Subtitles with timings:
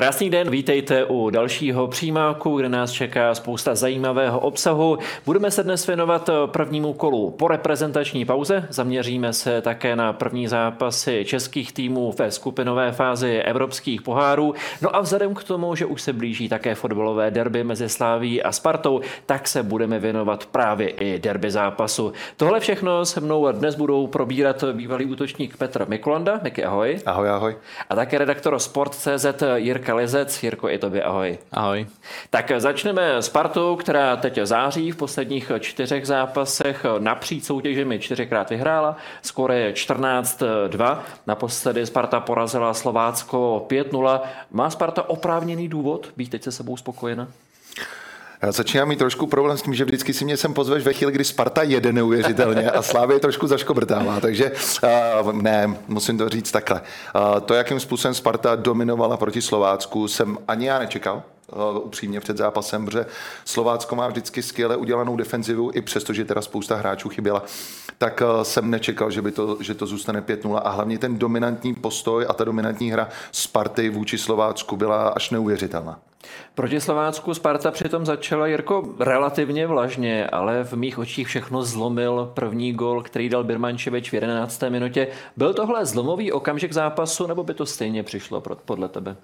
[0.00, 4.98] Krásný den, vítejte u dalšího přímáku, kde nás čeká spousta zajímavého obsahu.
[5.26, 8.66] Budeme se dnes věnovat prvnímu kolu po reprezentační pauze.
[8.70, 14.54] Zaměříme se také na první zápasy českých týmů ve skupinové fázi evropských pohárů.
[14.82, 18.52] No a vzhledem k tomu, že už se blíží také fotbalové derby mezi Sláví a
[18.52, 22.12] Spartou, tak se budeme věnovat právě i derby zápasu.
[22.36, 26.40] Tohle všechno se mnou dnes budou probírat bývalý útočník Petr Mikolanda.
[26.42, 26.98] Miky, ahoj.
[27.06, 27.56] Ahoj, ahoj.
[27.88, 30.42] A také redaktor Sport.cz Jirka Jirka Lizec.
[30.42, 31.38] Jirko, i tobě ahoj.
[31.52, 31.86] Ahoj.
[32.30, 38.96] Tak začneme s Spartou, která teď září v posledních čtyřech zápasech napříč soutěžemi čtyřikrát vyhrála.
[39.22, 40.98] Skoro je 14-2.
[41.26, 44.20] Naposledy Sparta porazila Slovácko 5-0.
[44.50, 47.28] Má Sparta oprávněný důvod být teď se sebou spokojená?
[48.48, 51.24] Začínám mít trošku problém s tím, že vždycky si mě sem pozveš ve chvíli, kdy
[51.24, 54.52] Sparta jede neuvěřitelně a Slávě trošku zaškobrtává, takže
[55.22, 56.80] uh, ne, musím to říct takhle.
[57.14, 61.22] Uh, to, jakým způsobem Sparta dominovala proti Slovácku, jsem ani já nečekal
[61.82, 63.06] upřímně před zápasem, protože
[63.44, 67.44] Slovácko má vždycky skvěle udělanou defenzivu, i přesto, že teda spousta hráčů chyběla,
[67.98, 72.26] tak jsem nečekal, že, by to, že to zůstane 5-0 a hlavně ten dominantní postoj
[72.28, 75.98] a ta dominantní hra Sparty vůči Slovácku byla až neuvěřitelná.
[76.54, 82.72] Proti Slovácku Sparta přitom začala Jirko relativně vlažně, ale v mých očích všechno zlomil první
[82.72, 84.62] gol, který dal Birmančevič v 11.
[84.68, 85.08] minutě.
[85.36, 89.16] Byl tohle zlomový okamžik zápasu, nebo by to stejně přišlo podle tebe?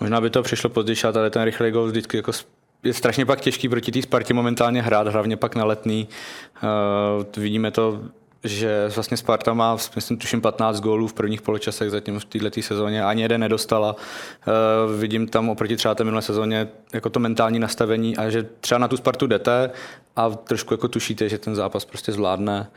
[0.00, 2.32] Možná by to přišlo později, ale ten rychlý gol vždycky jako
[2.82, 6.08] je strašně pak těžký proti té Spartě momentálně hrát, hlavně pak na letný.
[6.62, 8.00] Uh, vidíme to
[8.48, 13.04] že vlastně Sparta má, myslím, tuším 15 gólů v prvních poločasech zatím v této sezóně,
[13.04, 13.96] ani jeden nedostala.
[13.96, 18.78] Uh, vidím tam oproti třeba té minulé sezóně jako to mentální nastavení a že třeba
[18.78, 19.70] na tu Spartu jdete
[20.16, 22.70] a trošku jako tušíte, že ten zápas prostě zvládne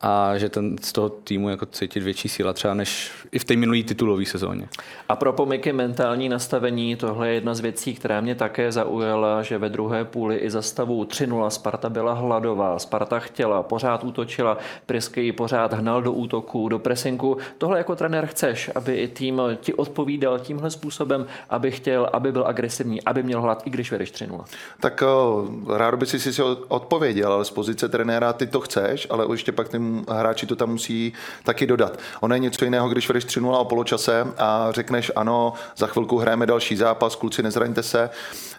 [0.00, 3.56] a že ten z toho týmu jako cítit větší síla třeba než i v té
[3.56, 4.68] minulé titulové sezóně.
[5.08, 9.58] A pro pomiky mentální nastavení, tohle je jedna z věcí, která mě také zaujala, že
[9.58, 15.32] ve druhé půli i za stavu 3-0 Sparta byla hladová, Sparta chtěla, pořád útočila, Prisky
[15.32, 17.36] pořád hnal do útoku, do presinku.
[17.58, 22.46] Tohle jako trenér chceš, aby i tým ti odpovídal tímhle způsobem, aby chtěl, aby byl
[22.46, 24.44] agresivní, aby měl hlad, i když vedeš 3-0.
[24.80, 29.26] Tak eh, rád by si si odpověděl, ale z pozice trenéra ty to chceš, ale
[29.30, 31.12] ještě pak ty hráči to tam musí
[31.44, 31.98] taky dodat.
[32.20, 36.46] Ono je něco jiného, když vedeš 3 o poločase a řekneš ano, za chvilku hrajeme
[36.46, 38.10] další zápas, kluci nezraňte se.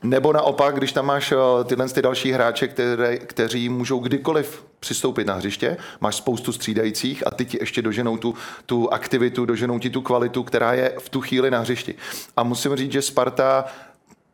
[0.03, 5.27] Nebo naopak, když tam máš eh, tyhle ty další hráče, které, kteří můžou kdykoliv přistoupit
[5.27, 8.33] na hřiště, máš spoustu střídajících a ty ti ještě doženou tu,
[8.65, 11.95] tu aktivitu, doženou ti tu kvalitu, která je v tu chvíli na hřišti.
[12.37, 13.65] A musím říct, že Sparta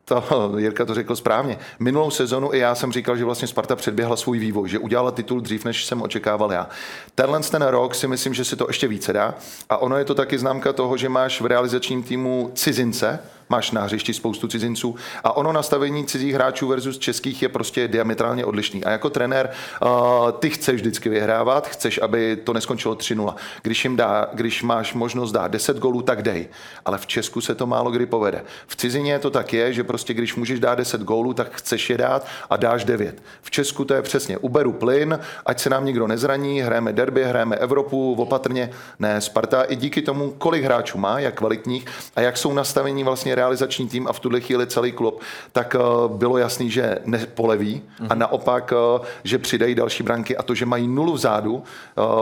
[0.05, 0.23] to,
[0.57, 1.57] Jirka to řekl správně.
[1.79, 5.41] Minulou sezonu i já jsem říkal, že vlastně Sparta předběhla svůj vývoj, že udělala titul
[5.41, 6.69] dřív, než jsem očekával já.
[7.15, 9.35] Tenhle ten rok si myslím, že si to ještě více dá.
[9.69, 13.81] A ono je to taky známka toho, že máš v realizačním týmu cizince, máš na
[13.81, 18.83] hřišti spoustu cizinců a ono nastavení cizích hráčů versus českých je prostě diametrálně odlišný.
[18.83, 19.49] A jako trenér
[19.81, 23.35] uh, ty chceš vždycky vyhrávat, chceš, aby to neskončilo 3-0.
[23.61, 26.47] Když, jim dá, když máš možnost dát 10 gólů, tak dej.
[26.85, 28.43] Ale v Česku se to málo kdy povede.
[28.67, 31.97] V cizině to tak je, že prostě když můžeš dát 10 gólů, tak chceš je
[31.97, 33.23] dát a dáš 9.
[33.41, 37.55] V Česku to je přesně uberu plyn, ať se nám nikdo nezraní, hrajeme derby, hrajeme
[37.55, 38.69] Evropu, opatrně.
[38.99, 43.32] Ne, Sparta i díky tomu, kolik hráčů má, jak kvalitních a jak jsou nastavení vlastně
[43.35, 45.21] realizační tým a v tuhle chvíli celý klub,
[45.51, 47.81] tak eh, bylo jasný, že nepoleví.
[47.99, 48.19] A mhm.
[48.19, 50.37] naopak, eh, že přidají další branky.
[50.37, 51.63] A to, že mají nulu vzadu,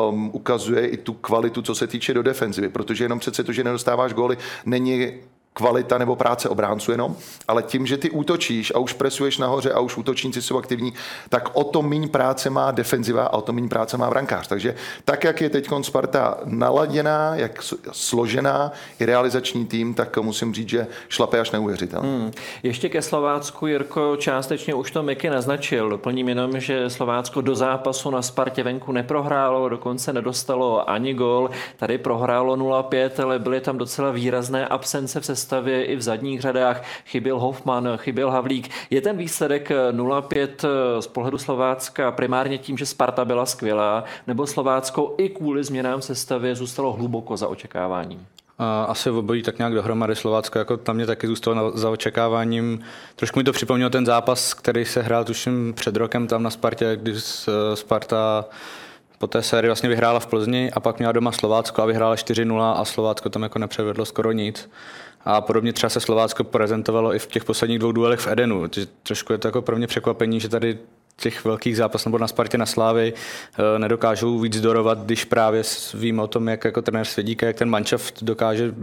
[0.10, 3.64] um, ukazuje i tu kvalitu, co se týče do defenzivy, protože jenom přece to, že
[3.64, 5.14] nedostáváš góly, není
[5.54, 7.16] kvalita nebo práce obránců jenom,
[7.48, 10.94] ale tím, že ty útočíš a už presuješ nahoře a už útočníci jsou aktivní,
[11.30, 14.48] tak o to méně práce má defenziva a o to méně práce má brankář.
[14.48, 14.76] Takže
[15.06, 20.88] tak, jak je teď Sparta naladěná, jak složená i realizační tým, tak musím říct, že
[21.10, 22.10] šlape až neuvěřitelně.
[22.10, 22.32] Hmm.
[22.64, 25.90] Ještě ke Slovácku, Jirko, částečně už to Miky naznačil.
[25.90, 31.50] Doplním jenom, že Slovácko do zápasu na Spartě venku neprohrálo, dokonce nedostalo ani gol.
[31.78, 36.84] Tady prohrálo 0-5, ale byly tam docela výrazné absence v sestavě i v zadních řadách.
[37.06, 38.70] Chyběl Hoffman, chyběl Havlík.
[38.90, 40.48] Je ten výsledek 0-5
[41.00, 46.56] z pohledu Slovácka primárně tím, že Sparta byla skvělá, nebo Slovácko i kvůli změnám sestavě
[46.56, 48.26] zůstalo hluboko za očekáváním?
[48.88, 52.80] Asi v obojí tak nějak dohromady Slovácko, jako tam mě taky zůstalo za očekáváním.
[53.16, 56.96] Trošku mi to připomnělo ten zápas, který se hrál tuším před rokem tam na Spartě,
[56.96, 57.14] kdy
[57.74, 58.46] Sparta
[59.18, 62.74] po té sérii vlastně vyhrála v Plzni a pak měla doma Slovácko a vyhrála 4-0
[62.78, 64.70] a Slovácko tam jako nepřevedlo skoro nic.
[65.26, 68.68] A podobně třeba se Slovácko prezentovalo i v těch posledních dvou duelech v Edenu.
[69.04, 70.80] Trošku je to jako pro mě překvapení, že tady
[71.22, 75.64] těch velkých zápasů nebo na Spartě na Slávy eh, nedokážou víc dorovat, když právě
[75.94, 78.74] víme o tom, jak jako trenér Svědíka, jak ten manšaft dokáže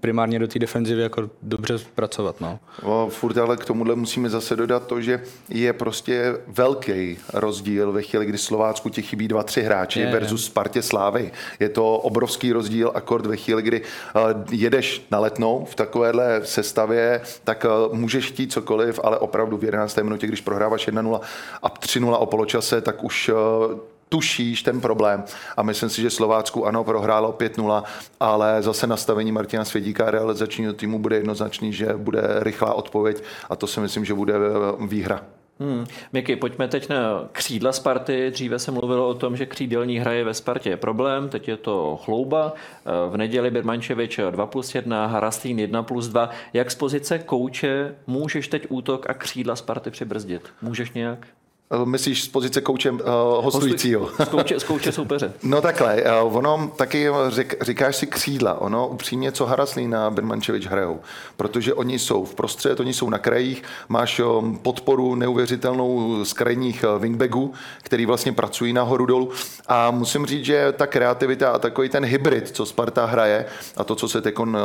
[0.00, 2.40] primárně do té defenzivy jako dobře pracovat.
[2.40, 2.58] No.
[2.82, 8.02] O, furt ale k tomuhle musíme zase dodat to, že je prostě velký rozdíl ve
[8.02, 10.46] chvíli, kdy Slovácku ti chybí dva, tři hráči je, versus je.
[10.46, 11.32] Spartě Slávy.
[11.60, 17.20] Je to obrovský rozdíl, akord ve chvíli, kdy uh, jedeš na letnou v takovéhle sestavě,
[17.44, 19.96] tak uh, můžeš chtít cokoliv, ale opravdu v 11.
[19.96, 21.20] minutě, když prohráváš 1-0
[21.62, 23.78] a 3-0 o poločase, tak už uh,
[24.08, 25.24] tušíš ten problém.
[25.56, 27.82] A myslím si, že Slovácku ano, prohrálo 5-0,
[28.20, 33.66] ale zase nastavení Martina Svědíka realizačního týmu bude jednoznačný, že bude rychlá odpověď a to
[33.66, 34.34] si myslím, že bude
[34.86, 35.20] výhra.
[35.60, 35.84] Hmm.
[36.12, 38.30] Miky, pojďme teď na křídla Sparty.
[38.30, 41.96] Dříve se mluvilo o tom, že křídelní hraje ve Spartě je problém, teď je to
[42.04, 42.52] chlouba.
[43.10, 46.30] V neděli Birmančevič 2 plus 1, Harastín 1 plus 2.
[46.52, 50.42] Jak z pozice kouče můžeš teď útok a křídla Sparty přibrzdit?
[50.62, 51.26] Můžeš nějak?
[51.70, 52.98] Eh, myslíš z pozice kouče uh,
[53.40, 54.10] hostujícího?
[54.24, 55.32] Z kouče, z kouče soupeře.
[55.42, 60.66] no takhle, uh, ono taky řek, říkáš si křídla, ono upřímně, co Haraslín a Birmančevič
[60.66, 61.00] hrajou,
[61.36, 66.84] protože oni jsou v prostřed, oni jsou na krajích, máš um, podporu neuvěřitelnou z krajních
[66.84, 67.52] uh, wingbacků,
[67.82, 69.30] který vlastně pracují nahoru dolů
[69.66, 73.46] a musím říct, že ta kreativita a takový ten hybrid, co Sparta hraje
[73.76, 74.56] a to, co se teď um,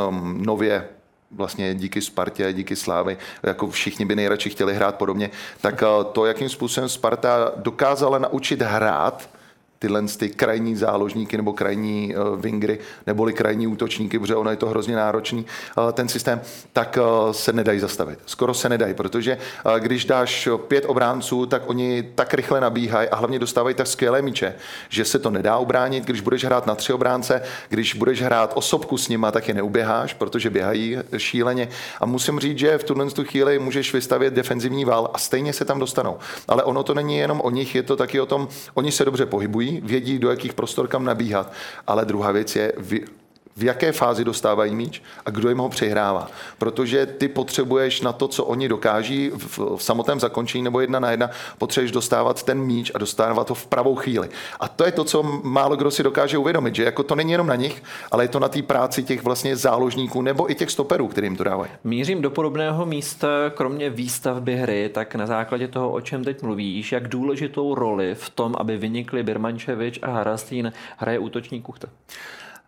[0.46, 0.88] nově
[1.30, 5.30] vlastně díky Spartě, díky Slávy, jako všichni by nejradši chtěli hrát podobně,
[5.60, 9.30] tak eh, to, jakým způsobem Sparta dokázala naučit hrát,
[9.82, 14.68] tyhle ty krajní záložníky nebo krajní uh, wingry neboli krajní útočníky, protože ono je to
[14.68, 15.46] hrozně náročný,
[15.78, 16.40] uh, ten systém,
[16.72, 18.18] tak uh, se nedají zastavit.
[18.26, 19.38] Skoro se nedají, protože
[19.78, 24.54] když dáš pět obránců, tak oni tak rychle nabíhají a hlavně dostávají tak skvělé míče,
[24.88, 26.04] že se to nedá ubránit.
[26.04, 30.14] Když budeš hrát na tři obránce, když budeš hrát osobku s nima, tak je neuběháš,
[30.14, 31.68] protože běhají šíleně.
[32.00, 35.64] A musím říct, že v tuhle tu chvíli můžeš vystavět defenzivní val a stejně se
[35.64, 36.18] tam dostanou.
[36.48, 39.26] Ale ono to není jenom o nich, je to taky o tom, oni se dobře
[39.26, 41.52] pohybují, vědí, do jakých prostor kam nabíhat.
[41.86, 42.72] Ale druhá věc je,
[43.60, 46.28] v jaké fázi dostávají míč a kdo jim ho přihrává.
[46.58, 51.10] Protože ty potřebuješ na to, co oni dokáží v, v samotném zakončení nebo jedna na
[51.10, 54.28] jedna, potřebuješ dostávat ten míč a dostávat ho v pravou chvíli.
[54.60, 57.46] A to je to, co málo kdo si dokáže uvědomit, že jako to není jenom
[57.46, 61.08] na nich, ale je to na té práci těch vlastně záložníků nebo i těch stoperů,
[61.08, 61.70] kterým to dávají.
[61.84, 66.92] Mířím do podobného místa, kromě výstavby hry, tak na základě toho, o čem teď mluvíš,
[66.92, 71.88] jak důležitou roli v tom, aby vynikli Birmančevič a Harastín, hraje útočník Kuchta.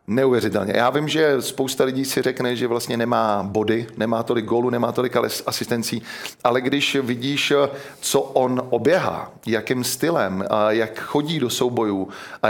[0.07, 0.73] Neuvěřitelně.
[0.77, 4.93] Já vím, že spousta lidí si řekne, že vlastně nemá body, nemá tolik gólů, nemá
[4.93, 5.17] tolik
[5.47, 6.03] asistencí,
[6.45, 7.53] ale když vidíš,
[8.01, 12.09] co on oběhá, jakým stylem, jak chodí do soubojů,
[12.43, 12.49] a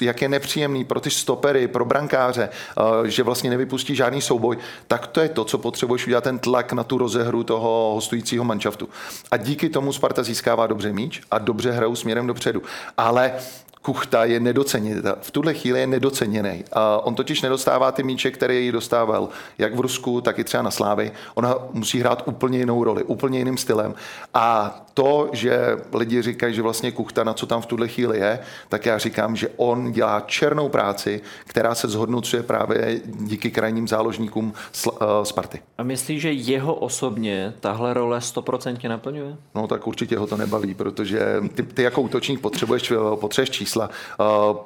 [0.00, 2.48] jak je nepříjemný pro ty stopery, pro brankáře,
[3.04, 4.58] že vlastně nevypustí žádný souboj,
[4.88, 8.88] tak to je to, co potřebuješ udělat ten tlak na tu rozehru toho hostujícího manšaftu.
[9.30, 12.62] A díky tomu Sparta získává dobře míč a dobře hrajou směrem dopředu.
[12.98, 13.32] Ale
[13.86, 15.02] Kuchta je nedoceněný.
[15.20, 16.64] V tuhle chvíli je nedoceněný.
[16.72, 19.28] A on totiž nedostává ty míče, které ji dostával
[19.58, 21.12] jak v Rusku, tak i třeba na Slávy.
[21.34, 23.94] Ona musí hrát úplně jinou roli, úplně jiným stylem.
[24.34, 28.38] A to, že lidi říkají, že vlastně Kuchta na co tam v tuhle chvíli je,
[28.68, 34.52] tak já říkám, že on dělá černou práci, která se zhodnocuje právě díky krajním záložníkům
[34.54, 35.60] eh, Sparty.
[35.78, 39.36] A myslíš, že jeho osobně tahle role stoprocentně naplňuje?
[39.54, 41.20] No tak určitě ho to nebaví, protože
[41.54, 43.90] ty, ty jako útočník potřebuješ, potřebuješ čísla čísla.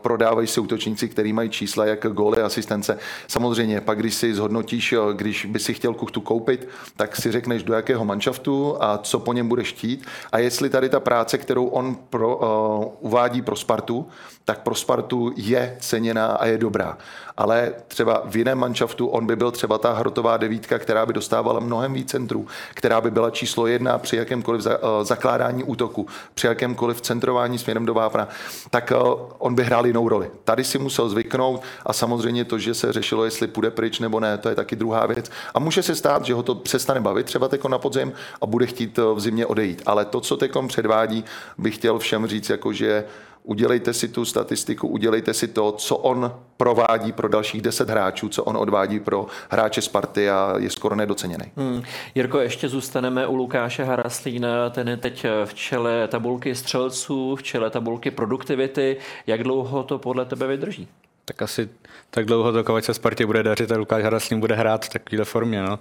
[0.02, 2.98] Prodávají se útočníci, kteří mají čísla jak góly, asistence.
[3.28, 7.74] Samozřejmě, pak když si zhodnotíš, když by si chtěl kuchtu koupit, tak si řekneš, do
[7.74, 10.06] jakého manšaftu a co po něm budeš chtít.
[10.32, 14.08] A jestli tady ta práce, kterou on pro, uh, uvádí pro Spartu,
[14.44, 16.98] tak pro Spartu je ceněná a je dobrá.
[17.36, 21.60] Ale třeba v jiném manšaftu on by byl třeba ta hrotová devítka, která by dostávala
[21.60, 24.66] mnohem víc centrů, která by byla číslo jedna při jakémkoliv
[25.02, 28.28] zakládání útoku, při jakémkoliv centrování směrem do vápna,
[28.70, 28.92] tak
[29.38, 30.30] on by hrál jinou roli.
[30.44, 34.38] Tady si musel zvyknout a samozřejmě to, že se řešilo, jestli půjde pryč nebo ne,
[34.38, 35.30] to je taky druhá věc.
[35.54, 38.66] A může se stát, že ho to přestane bavit třeba teko na podzim a bude
[38.66, 39.82] chtít v zimě odejít.
[39.86, 41.24] Ale to, co tekom předvádí,
[41.58, 43.04] bych chtěl všem říct, jako že
[43.42, 48.44] udělejte si tu statistiku, udělejte si to, co on provádí pro dalších deset hráčů, co
[48.44, 51.44] on odvádí pro hráče Sparty a je skoro nedoceněný.
[51.56, 51.82] Hmm.
[52.14, 57.70] Jirko, ještě zůstaneme u Lukáše Haraslína, ten je teď v čele tabulky střelců, v čele
[57.70, 58.96] tabulky produktivity.
[59.26, 60.88] Jak dlouho to podle tebe vydrží?
[61.30, 61.68] Tak asi
[62.10, 65.62] tak dlouho, dokud se Spartě bude dařit a Lukáš Haraslín bude hrát v takovéhle formě.
[65.62, 65.78] No.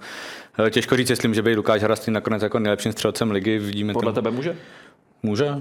[0.70, 3.58] Těžko říct, jestli může být Lukáš Haraslín nakonec jako nejlepším střelcem ligy.
[3.58, 4.56] Vidíme Podle tebe může?
[5.22, 5.54] Může,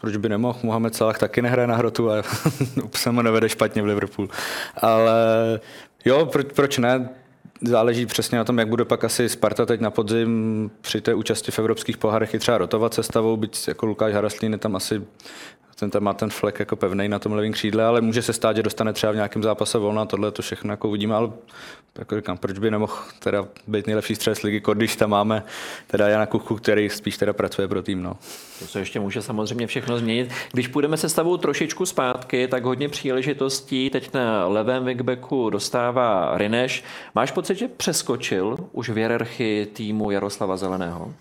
[0.00, 0.58] proč by nemohl?
[0.62, 2.22] Mohamed Salah taky nehraje na hrotu a
[2.94, 4.30] se mu nevede špatně v Liverpoolu.
[4.76, 5.60] Ale
[6.04, 7.08] jo, proč, proč ne?
[7.62, 11.52] záleží přesně na tom, jak bude pak asi Sparta teď na podzim při té účasti
[11.52, 15.02] v evropských pohárech i třeba rotovat sestavou, byť jako Lukáš Haraslín je tam asi
[15.80, 18.56] ten tam má ten flek jako pevný na tom levém křídle, ale může se stát,
[18.56, 21.30] že dostane třeba v nějakém zápase volna, tohle to všechno jako uvidíme, ale
[21.98, 25.42] jako říkám, proč by nemohl teda být nejlepší střed ligy, když tam máme
[25.86, 28.02] teda Jana Kuchu, který spíš teda pracuje pro tým.
[28.02, 28.16] No.
[28.58, 30.32] To se ještě může samozřejmě všechno změnit.
[30.52, 36.84] Když půjdeme se stavou trošičku zpátky, tak hodně příležitostí teď na levém wingbacku dostává Rineš.
[37.14, 41.14] Máš pocit, že přeskočil už v hierarchii týmu Jaroslava Zeleného?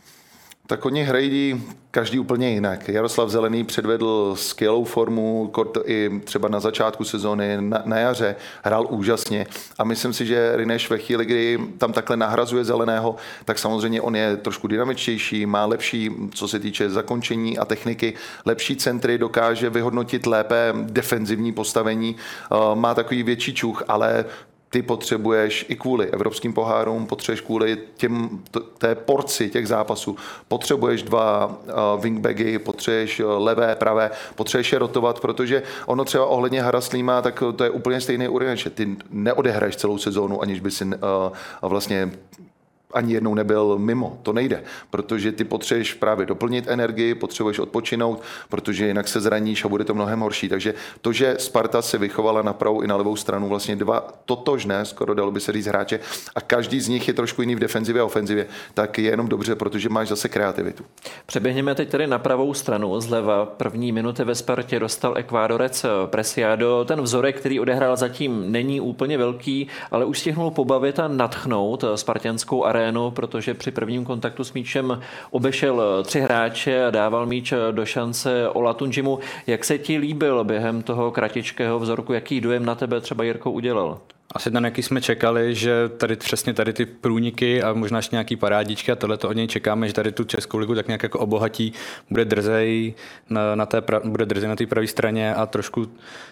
[0.70, 2.90] Tak oni hrají každý úplně jinak.
[2.90, 5.52] Jaroslav Zelený předvedl skvělou formu,
[5.86, 9.48] i třeba na začátku sezóny, na, na jaře, hrál úžasně
[9.78, 14.16] a myslím si, že Rineš ve chvíli, kdy tam takhle nahrazuje Zeleného, tak samozřejmě on
[14.16, 18.14] je trošku dynamičtější, má lepší, co se týče zakončení a techniky,
[18.46, 24.26] lepší centry, dokáže vyhodnotit lépe defenzivní postavení, eh, má takový větší čuch, ale
[24.70, 28.40] ty potřebuješ i kvůli evropským pohárům, potřebuješ kvůli těm,
[28.78, 35.20] té porci těch zápasů, potřebuješ dva uh, wingbagy, potřebuješ uh, levé, pravé, potřebuješ je rotovat,
[35.20, 38.68] protože ono třeba ohledně Haraslíma, tak to je úplně stejný urineč.
[38.74, 40.92] Ty neodehraješ celou sezónu, aniž by si uh,
[41.62, 42.12] vlastně
[42.94, 44.18] ani jednou nebyl mimo.
[44.24, 49.68] To nejde, protože ty potřebuješ právě doplnit energii, potřebuješ odpočinout, protože jinak se zraníš a
[49.68, 50.50] bude to mnohem horší.
[50.50, 54.86] Takže to, že Sparta se vychovala na pravou i na levou stranu, vlastně dva totožné,
[54.86, 56.00] skoro dalo by se říct hráče,
[56.36, 59.56] a každý z nich je trošku jiný v defenzivě a ofenzivě, tak je jenom dobře,
[59.56, 60.84] protože máš zase kreativitu.
[61.26, 63.00] Přeběhněme teď tedy na pravou stranu.
[63.00, 66.86] Zleva první minuty ve Spartě dostal Ekvádorec Presiado.
[66.86, 72.66] Ten vzorek, který odehrál zatím, není úplně velký, ale už stihnul pobavit a natchnout spartianskou
[72.66, 77.86] arénu arénu, protože při prvním kontaktu s míčem obešel tři hráče a dával míč do
[77.86, 79.20] šance Olatunjimu.
[79.48, 82.14] Jak se ti líbil během toho kratičkého vzorku?
[82.14, 84.00] Jaký dojem na tebe třeba Jirko udělal?
[84.34, 88.36] Asi ten, jaký jsme čekali, že tady přesně tady ty průniky a možná ještě nějaký
[88.36, 91.20] parádičky a tohle to od něj čekáme, že tady tu Českou ligu tak nějak jako
[91.20, 91.74] obohatí,
[92.10, 92.94] bude drzej
[93.30, 95.88] na, na té, pra, bude drzej na té pravé straně a trošku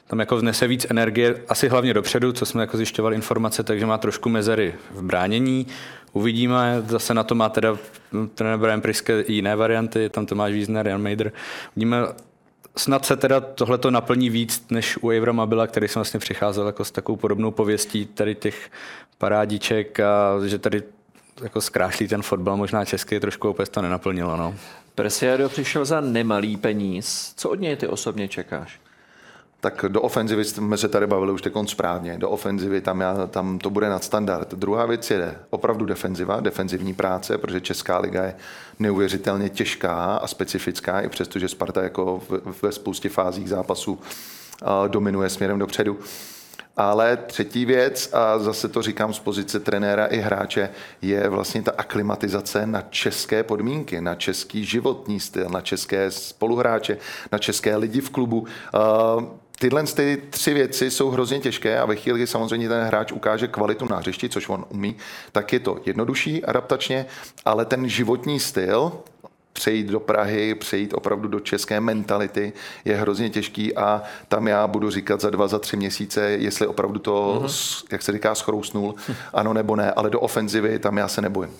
[0.08, 3.98] tam jako vnese víc energie, asi hlavně dopředu, co jsme jako zjišťovali informace, takže má
[3.98, 5.68] trošku mezery v bránění.
[6.18, 7.78] Uvidíme, zase na to má teda
[8.36, 11.32] trenér Brian Priske jiné varianty, tam Tomáš Wiesner, Jan Mejder.
[11.76, 11.98] Uvidíme,
[12.78, 16.66] snad se teda tohle to naplní víc, než u Avrama byla, který jsem vlastně přicházel
[16.66, 18.72] jako s takovou podobnou pověstí tady těch
[19.18, 20.84] parádiček a že tady
[21.44, 24.38] jako zkrášlí ten fotbal, možná český trošku opět to nenaplnilo.
[24.38, 24.56] No.
[24.96, 27.34] Presiado přišel za nemalý peníz.
[27.38, 28.80] Co od něj ty osobně čekáš?
[29.60, 32.18] Tak do ofenzivy jsme se tady bavili už teď správně.
[32.18, 34.54] Do ofenzivy tam, já, tam to bude nadstandard.
[34.54, 38.36] Druhá věc je opravdu defenziva, defenzivní práce, protože Česká liga je
[38.80, 42.22] neuvěřitelně těžká a specifická, i přesto, že Sparta jako
[42.62, 44.00] ve spoustě fázích zápasů
[44.88, 46.00] dominuje směrem dopředu.
[46.80, 50.70] Ale třetí věc, a zase to říkám z pozice trenéra i hráče,
[51.02, 56.98] je vlastně ta aklimatizace na české podmínky, na český životní styl, na české spoluhráče,
[57.32, 58.48] na české lidi v klubu
[59.60, 63.48] tyhle ty tři věci jsou hrozně těžké a ve chvíli, kdy samozřejmě ten hráč ukáže
[63.48, 64.96] kvalitu na hřišti, což on umí,
[65.32, 67.06] tak je to jednodušší adaptačně,
[67.46, 68.92] ale ten životní styl,
[69.54, 72.54] přejít do Prahy, přejít opravdu do české mentality
[72.86, 77.00] je hrozně těžký a tam já budu říkat za dva, za tři měsíce, jestli opravdu
[77.00, 77.86] to, mm-hmm.
[77.92, 78.96] jak se říká, schrousnul,
[79.34, 81.54] ano nebo ne, ale do ofenzivy tam já se nebojím.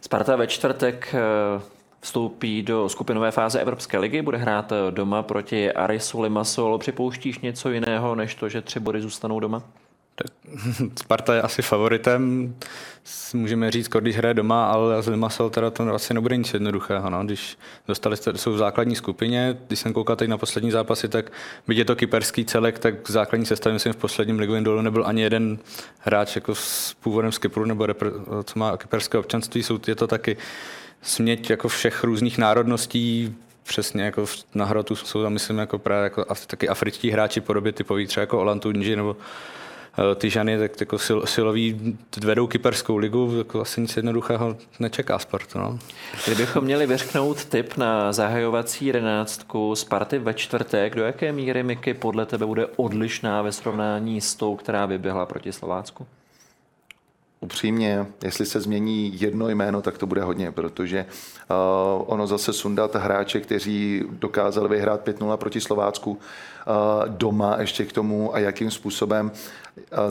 [0.00, 1.60] Sparta ve čtvrtek eh,
[2.06, 6.78] vstoupí do skupinové fáze Evropské ligy, bude hrát doma proti Arisu Limassol.
[6.78, 9.62] Připouštíš něco jiného, než to, že tři body zůstanou doma?
[10.98, 12.54] Sparta je asi favoritem,
[13.34, 17.10] můžeme říct, když hraje doma, ale z Limassol teda to asi nebude nic jednoduchého.
[17.10, 17.24] No.
[17.24, 17.58] Když
[17.88, 21.32] dostali jste, jsou v základní skupině, když jsem koukal teď na poslední zápasy, tak
[21.66, 25.06] byť je to kyperský celek, tak v základní sestavě myslím v posledním ligovém dolu nebyl
[25.06, 25.58] ani jeden
[25.98, 28.10] hráč jako s původem z Kypru nebo repre,
[28.44, 30.36] co má kyperské občanství, jsou, je to taky
[31.06, 36.24] směť jako všech různých národností, přesně jako na hrotu jsou tam, myslím, jako právě jako
[36.46, 39.16] taky afričtí hráči podobě typový, třeba jako Olantu Nji nebo
[39.98, 45.18] eh, ty žany, tak jako sil, silový vedou kyperskou ligu, jako asi nic jednoduchého nečeká
[45.18, 45.54] sport.
[45.54, 45.78] No.
[46.24, 52.26] Kdybychom měli vyřknout tip na zahajovací jedenáctku Sparty ve čtvrtek, do jaké míry Miky podle
[52.26, 56.06] tebe bude odlišná ve srovnání s tou, která vyběhla proti Slovácku?
[57.46, 62.94] Upřímně, jestli se změní jedno jméno, tak to bude hodně, protože uh, ono zase sundat
[62.94, 66.18] hráče, kteří dokázali vyhrát 5-0 proti Slovácku
[67.06, 69.32] doma ještě k tomu a jakým způsobem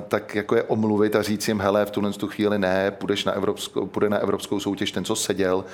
[0.08, 3.32] tak jako je omluvit a říct jim, hele, v tuhle tu chvíli ne, půjdeš na
[3.32, 5.66] evropskou, půjde na evropskou soutěž ten, co seděl,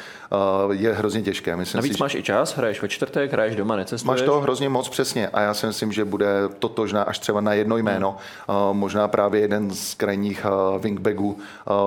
[0.71, 1.55] je hrozně těžké.
[1.55, 4.21] Myslím Navíc si, máš i čas, hraješ ve čtvrtek, hraješ doma, necestuješ.
[4.21, 6.27] Máš to hrozně moc přesně a já si myslím, že bude
[6.59, 8.77] totožná až třeba na jedno jméno, hmm.
[8.79, 10.45] možná právě jeden z krajních
[10.79, 11.39] wingbacků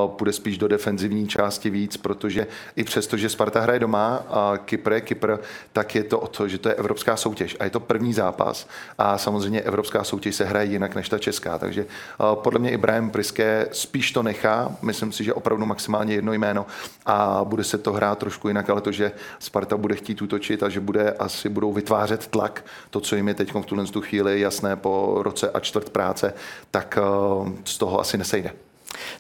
[0.07, 2.47] půjde spíš do defenzivní části víc, protože
[2.77, 5.37] i přesto, že Sparta hraje doma a Kypr je Kypr,
[5.73, 8.67] tak je to o to, že to je evropská soutěž a je to první zápas
[8.99, 11.87] a samozřejmě evropská soutěž se hraje jinak než ta česká, takže
[12.35, 16.67] podle mě i Brian Priske spíš to nechá, myslím si, že opravdu maximálně jedno jméno
[17.07, 20.69] a bude se to hrát trošku jinak, ale to, že Sparta bude chtít útočit a
[20.69, 24.77] že bude asi budou vytvářet tlak, to, co jim je teď v tuhle chvíli jasné
[24.77, 26.35] po roce a čtvrt práce,
[26.71, 28.51] tak eh, z toho asi nesejde.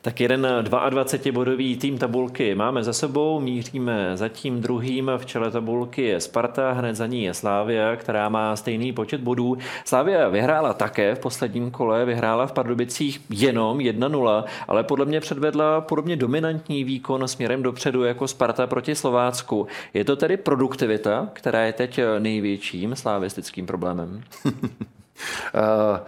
[0.02, 5.10] Tak jeden 22-bodový tým tabulky máme za sebou, míříme za tím druhým.
[5.16, 9.58] V čele tabulky je Sparta, hned za ní je Slávia, která má stejný počet bodů.
[9.84, 15.80] Slávia vyhrála také v posledním kole, vyhrála v Pardubicích jenom 1-0, ale podle mě předvedla
[15.80, 19.66] podobně dominantní výkon směrem dopředu jako Sparta proti Slovácku.
[19.94, 24.22] Je to tedy produktivita, která je teď největším slavistickým problémem?
[24.44, 24.52] Uh,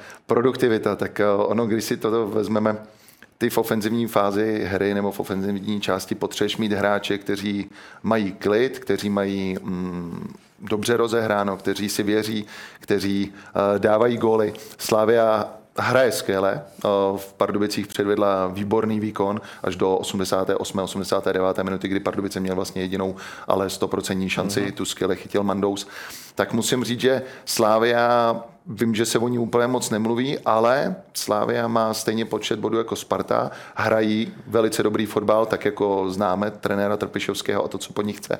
[0.26, 2.76] produktivita, tak uh, ono, když si to vezmeme,
[3.38, 7.70] ty v ofenzivní fázi hry nebo v ofenzivní části potřebuješ mít hráče, kteří
[8.02, 12.46] mají klid, kteří mají mm, dobře rozehráno, kteří si věří,
[12.80, 14.52] kteří uh, dávají góly.
[14.78, 16.62] Slavia hraje skvěle.
[17.16, 20.78] V Pardubicích předvedla výborný výkon až do 88.
[20.78, 21.58] 89.
[21.62, 23.16] minuty, kdy Pardubice měl vlastně jedinou,
[23.46, 24.72] ale 100% šanci, mm-hmm.
[24.72, 25.88] tu skvěle chytil Mandous.
[26.34, 28.36] Tak musím říct, že Slávia
[28.68, 32.96] Vím, že se o ní úplně moc nemluví, ale Slávia má stejně počet bodů jako
[32.96, 38.16] Sparta, hrají velice dobrý fotbal, tak jako známe trenéra Trpišovského a to, co po nich
[38.16, 38.38] chce.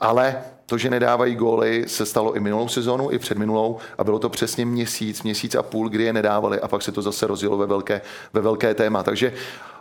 [0.00, 4.18] Ale to, že nedávají góly, se stalo i minulou sezónu, i před minulou a bylo
[4.18, 7.56] to přesně měsíc, měsíc a půl, kdy je nedávali a pak se to zase rozjelo
[7.56, 8.00] ve velké,
[8.32, 9.02] ve velké téma.
[9.02, 9.32] Takže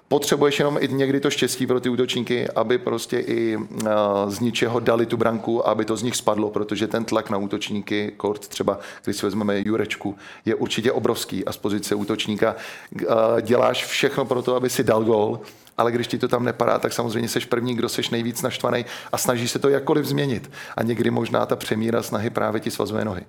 [0.09, 3.89] potřebuješ jenom i někdy to štěstí pro ty útočníky, aby prostě i eh,
[4.27, 8.13] z ničeho dali tu branku, aby to z nich spadlo, protože ten tlak na útočníky,
[8.17, 13.05] kort třeba, když si vezmeme Jurečku, je určitě obrovský a z pozice útočníka eh,
[13.41, 15.39] děláš všechno pro to, aby si dal gól
[15.79, 19.17] ale když ti to tam nepadá, tak samozřejmě seš první, kdo seš nejvíc naštvaný a
[19.17, 20.51] snaží se to jakkoliv změnit.
[20.77, 23.21] A někdy možná ta přemíra snahy právě ti svazuje nohy.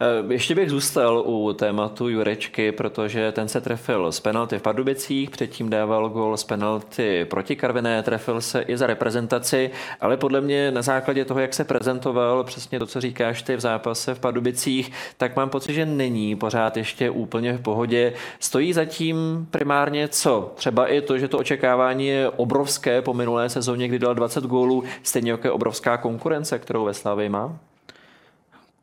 [0.00, 5.30] Eh, ještě bych zůstal u tématu Jurečky, protože ten se trefil z penalty v Pardubicích,
[5.30, 10.70] předtím dával gol z penalty proti Karviné, trefil se i za reprezentaci, ale podle mě
[10.70, 14.92] na základě toho, jak se prezentoval, přesně to, co říkáš ty v zápase v Pardubicích,
[15.16, 18.12] tak mám pocit, že není pořád ještě úplně v pohodě.
[18.40, 20.52] Stojí zatím primárně co?
[20.54, 24.44] Třeba i to, že to očekávání očekávání je obrovské po minulé sezóně, kdy dal 20
[24.44, 27.58] gólů, stejně jako je obrovská konkurence, kterou ve Slavě má?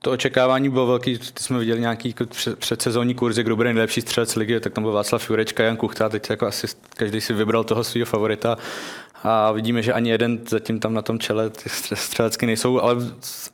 [0.04, 2.16] To očekávání bylo velký, ty jsme viděli nějaký
[2.60, 6.30] předsezónní kurzy, kdo bude nejlepší střelec ligy, tak tam byl Václav Jurečka, Jan Kuchta, teď
[6.30, 8.58] jako asi každý si vybral toho svého favorita
[9.24, 12.96] a vidíme, že ani jeden zatím tam na tom čele ty střelecky nejsou, ale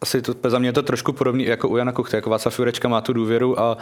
[0.02, 2.88] asi to, za mě je to trošku podobný jako u Jana Kuchty, jako Václav Jurečka
[2.88, 3.78] má tu důvěru a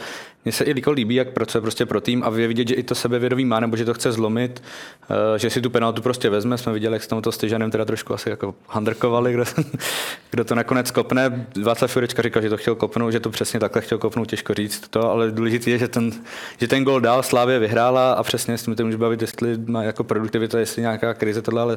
[0.45, 2.83] mně se i jako líbí, jak pracuje prostě pro tým a je vidět, že i
[2.83, 4.63] to sebevědomí má, nebo že to chce zlomit,
[5.09, 6.57] eh, že si tu penaltu prostě vezme.
[6.57, 9.43] Jsme viděli, jak s to Styžanem teda trošku asi jako handrkovali, kdo,
[10.31, 11.47] kdo to nakonec kopne.
[11.63, 14.87] Václav Jurečka říkal, že to chtěl kopnout, že to přesně takhle chtěl kopnout, těžko říct
[14.87, 16.11] to, ale důležité je, že ten,
[16.59, 20.03] že ten gol dál, Slávě vyhrála a přesně s tím můžeme bavit, jestli má jako
[20.03, 21.76] produktivita, jestli nějaká krize tohle, ale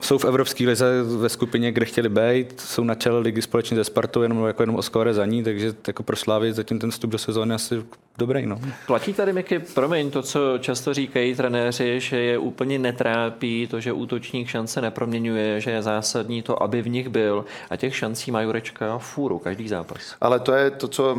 [0.00, 3.84] jsou v Evropské lize ve skupině, kde chtěli být, jsou na čele ligy společně ze
[3.84, 7.10] Spartou, jenom, jako jenom o skóre za ní, takže jako pro Slávy zatím ten vstup
[7.10, 7.84] do sezóny asi
[8.18, 8.46] dobrý.
[8.46, 8.60] No.
[8.86, 13.92] Platí tady, Miky, promiň, to, co často říkají trenéři, že je úplně netrápí to, že
[13.92, 18.42] útočník šance neproměňuje, že je zásadní to, aby v nich byl a těch šancí má
[18.42, 20.00] Jurečka fůru každý zápas.
[20.20, 21.16] Ale to je to, co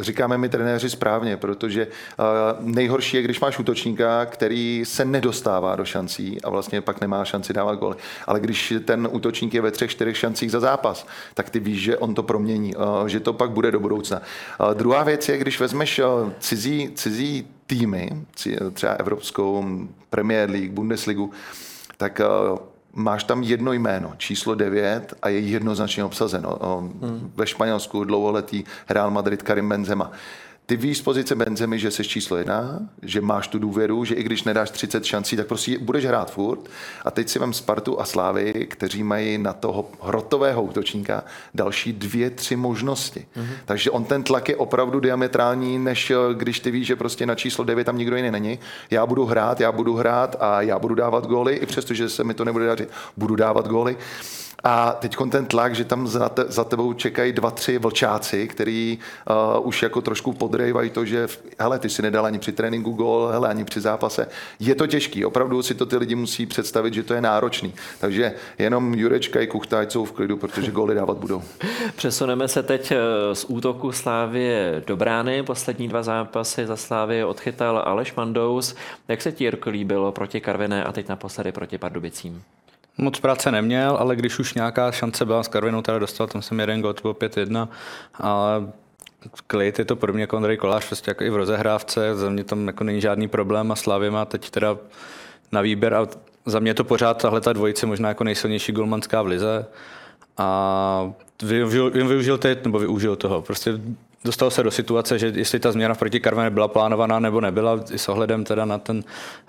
[0.00, 1.86] říkáme my trenéři správně, protože
[2.60, 7.52] nejhorší je, když máš útočníka, který se nedostává do šancí a vlastně pak nemá šanci
[7.52, 7.96] dávat goly.
[8.26, 11.98] Ale když ten útočník je ve třech, čtyřech šancích za zápas, tak ty víš, že
[11.98, 12.74] on to promění,
[13.06, 14.22] že to pak bude do budoucna.
[14.74, 16.00] Druhá věc je, když vezmeš
[16.38, 18.10] cizí, cizí týmy,
[18.72, 19.64] třeba Evropskou
[20.10, 21.30] Premier League, Bundesligu,
[21.96, 22.20] tak
[22.92, 26.58] máš tam jedno jméno, číslo 9 a je jednoznačně obsazeno.
[27.02, 27.32] Hmm.
[27.36, 30.12] Ve Španělsku dlouholetý Real Madrid Karim Benzema.
[30.66, 34.22] Ty víš z pozice Benzemy, že jsi číslo jedna, že máš tu důvěru, že i
[34.22, 36.60] když nedáš 30 šancí, tak prostě budeš hrát furt.
[37.04, 41.24] A teď si vem Spartu a Slávy, kteří mají na toho hrotového útočníka
[41.54, 43.26] další dvě, tři možnosti.
[43.36, 43.56] Mm-hmm.
[43.64, 47.34] Takže on ten tlak je opravdu diametrální, než eh, když ty víš, že prostě na
[47.34, 48.58] číslo 9 tam nikdo jiný není.
[48.90, 52.24] Já budu hrát, já budu hrát a já budu dávat góly, i přesto, že se
[52.24, 53.96] mi to nebude dařit, budu dávat góly.
[54.62, 58.98] A teď ten tlak, že tam za, te, za tebou čekají dva, tři vlčáci, který
[59.58, 62.90] uh, už jako trošku pod, podrývají to, že hele, ty si nedal ani při tréninku
[62.92, 64.28] gól, hele, ani při zápase.
[64.60, 67.74] Je to těžký, opravdu si to ty lidi musí představit, že to je náročný.
[68.00, 71.42] Takže jenom Jurečka i Kuchta, ať jsou v klidu, protože góly dávat budou.
[71.96, 75.42] Přesuneme se teď eh, z útoku Slávě do brány.
[75.42, 78.74] Poslední dva zápasy za Slávě odchytal Aleš Mandous.
[79.08, 82.42] Jak se ti, Jirko, líbilo proti Karviné a teď naposledy proti Pardubicím?
[82.98, 86.60] Moc práce neměl, ale když už nějaká šance byla s Karvinou, teda dostal, tam jsem
[86.60, 87.68] jeden gol, to bylo 5-1,
[88.14, 88.72] ale
[89.46, 92.66] klid je to mě jako Andrej Kolář, prostě jako i v rozehrávce, za mě tam
[92.66, 94.76] jako není žádný problém a Slavě má teď teda
[95.52, 96.06] na výběr a
[96.46, 99.66] za mě to pořád tahle ta dvojice možná jako nejsilnější golmanská v lize
[100.36, 103.42] a využil, využil teď, nebo využil toho.
[103.42, 103.80] Prostě
[104.24, 107.98] dostal se do situace, že jestli ta změna proti Karvené byla plánovaná nebo nebyla, i
[107.98, 109.04] s ohledem teda na ten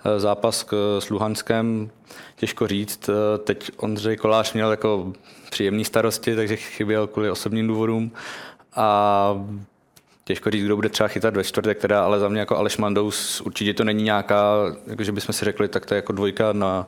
[0.05, 1.89] eh, zápas k, s Luhanskem,
[2.35, 3.09] těžko říct.
[3.09, 5.13] Eh, teď Ondřej Kolář měl jako
[5.49, 8.11] příjemný starosti, takže chyběl kvůli osobním důvodům
[8.75, 9.45] a
[10.23, 13.41] těžko říct, kdo bude třeba chytat ve čtvrtek, teda, ale za mě jako Aleš Mandous
[13.41, 14.55] určitě to není nějaká,
[14.87, 16.87] jako že bychom si řekli, tak to je jako dvojka na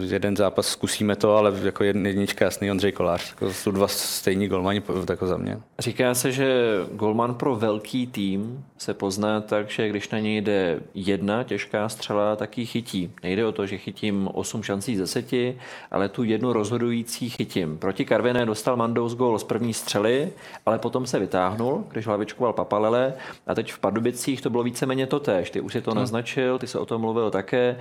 [0.00, 3.30] jeden zápas zkusíme to, ale jako jednička jasný Ondřej Kolář.
[3.30, 5.58] Jako jsou dva stejní golmani jako za mě.
[5.78, 10.80] Říká se, že golman pro velký tým se pozná tak, že když na něj jde
[10.94, 13.12] jedna těžká střela, tak ji chytí.
[13.22, 15.58] Nejde o to, že chytím 8 šancí ze seti,
[15.90, 17.78] ale tu jednu rozhodující chytím.
[17.78, 20.32] Proti Karviné dostal Mandous gol z první střely,
[20.66, 23.14] ale potom se vytáhnul, když hlavičkoval Papalele
[23.46, 25.50] a teď v Pardubicích to bylo víceméně to tež.
[25.50, 26.00] Ty už si to hmm.
[26.00, 27.76] naznačil, ty se o tom mluvil také.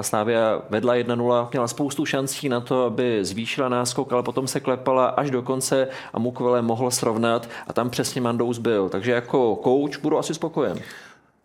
[0.00, 5.06] Slávia vedla 1-0, měla spoustu šancí na to, aby zvýšila náskok, ale potom se klepala
[5.06, 8.88] až do konce a Mukvele mohl srovnat a tam přesně Mandous byl.
[8.88, 10.78] Takže jako coach budu asi spokojen.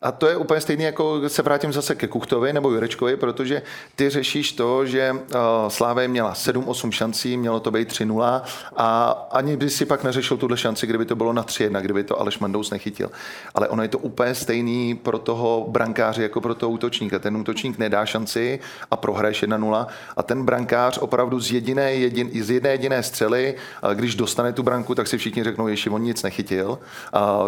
[0.01, 3.61] A to je úplně stejné, jako se vrátím zase ke Kuchtovi nebo Jurečkovi, protože
[3.95, 5.19] ty řešíš to, že uh,
[5.67, 8.41] Slávě měla 7-8 šancí, mělo to být 3-0
[8.75, 12.19] a ani by si pak neřešil tuhle šanci, kdyby to bylo na 3-1, kdyby to
[12.19, 13.11] Aleš Mandous nechytil.
[13.55, 17.19] Ale ono je to úplně stejný pro toho brankáře jako pro toho útočníka.
[17.19, 18.59] Ten útočník nedá šanci
[18.91, 23.55] a prohraješ 1-0 a ten brankář opravdu z, jediné, jedin, z jedné jediné střely,
[23.93, 26.79] když dostane tu branku, tak si všichni řeknou, že on nic nechytil.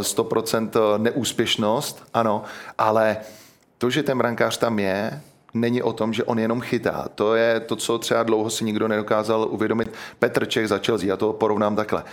[0.01, 2.37] 100% neúspěšnost, ano,
[2.78, 3.17] ale
[3.78, 5.21] to, že ten brankář tam je,
[5.54, 7.08] není o tom, že on jenom chytá.
[7.15, 9.93] To je to, co třeba dlouho si nikdo nedokázal uvědomit.
[10.19, 12.04] Petr Čech za Chelsea, já to porovnám takhle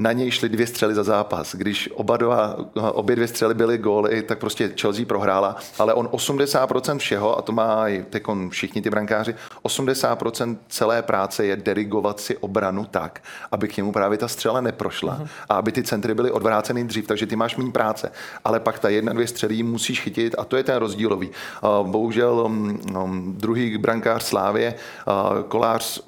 [0.00, 1.54] na něj šly dvě střely za zápas.
[1.54, 2.56] Když oba dva,
[2.92, 7.52] obě dvě střely byly góly, tak prostě Chelsea prohrála, ale on 80% všeho, a to
[7.52, 8.04] má i
[8.48, 9.34] všichni ty brankáři,
[9.64, 15.18] 80% celé práce je dirigovat si obranu tak, aby k němu právě ta střela neprošla
[15.18, 15.28] uh-huh.
[15.48, 18.12] a aby ty centry byly odvráceny dřív, takže ty máš méně práce.
[18.44, 21.30] Ale pak ta jedna, dvě střely musíš chytit a to je ten rozdílový.
[21.82, 24.74] Bohužel um, um, druhý brankář Slávě,
[25.48, 26.02] Kolář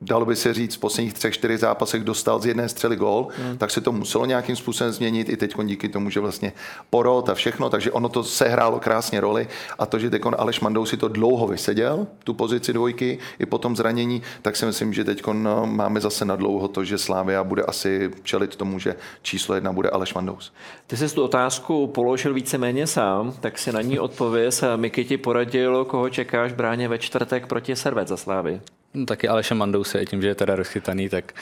[0.00, 3.58] dalo by se říct, v posledních třech, čtyřech zápasech dostal z jedné střely gól, hmm.
[3.58, 6.52] tak se to muselo nějakým způsobem změnit i teď díky tomu, že vlastně
[6.90, 10.86] porod a všechno, takže ono to sehrálo krásně roli a to, že teď Aleš Mandou
[10.86, 15.04] si to dlouho vyseděl, tu pozici dvojky, i po tom zranění, tak si myslím, že
[15.04, 19.54] teď no, máme zase na dlouho to, že Slávia bude asi čelit tomu, že číslo
[19.54, 20.52] jedna bude Aleš Mandous.
[20.86, 24.64] Ty jsi tu otázku položil víceméně sám, tak si na ní odpověz.
[24.76, 28.60] Miky ti poradil, koho čekáš bráně ve čtvrtek proti Servet za Slávy.
[28.94, 31.32] No, taky Aleše Mandouse, tím, že je teda rozchytaný, tak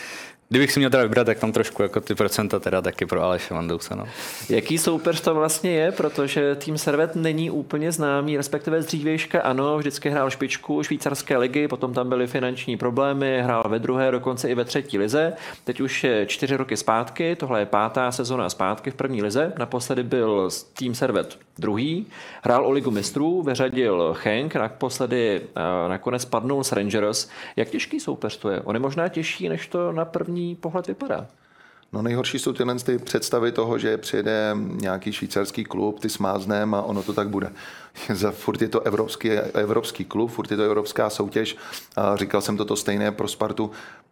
[0.54, 3.54] Kdybych si měl teda vybrat, tak tam trošku jako ty procenta teda taky pro Aleše
[3.54, 3.96] Mandouse.
[3.96, 4.04] No.
[4.48, 9.78] Jaký soupeř to vlastně je, protože tým Servet není úplně známý, respektive z dřívějška ano,
[9.78, 14.54] vždycky hrál špičku švýcarské ligy, potom tam byly finanční problémy, hrál ve druhé, dokonce i
[14.54, 15.32] ve třetí lize.
[15.64, 19.52] Teď už je čtyři roky zpátky, tohle je pátá sezona zpátky v první lize.
[19.58, 22.06] Naposledy byl tým Servet druhý,
[22.42, 25.40] hrál o ligu mistrů, vyřadil Henk, naposledy
[25.88, 27.28] nakonec padnul s Rangers.
[27.56, 28.60] Jak těžký soupeř to je?
[28.60, 31.26] On je možná těžší, než to na první pohled vypadá.
[31.92, 36.82] No nejhorší jsou tyhle ty představy toho, že přijede nějaký švýcarský klub, ty smáznem a
[36.82, 37.52] ono to tak bude.
[38.12, 41.56] Za furt je to evropský, evropský klub, furt je to evropská soutěž.
[41.96, 43.70] A říkal jsem to to stejné pro Spartu.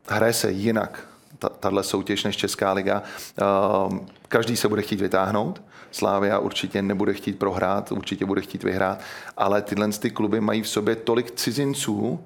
[0.08, 1.06] Hraje se jinak
[1.60, 3.02] tahle soutěž než Česká liga.
[4.28, 5.62] Každý se bude chtít vytáhnout.
[5.90, 9.00] Slávia určitě nebude chtít prohrát, určitě bude chtít vyhrát,
[9.36, 12.20] ale tyhle ty kluby mají v sobě tolik cizinců,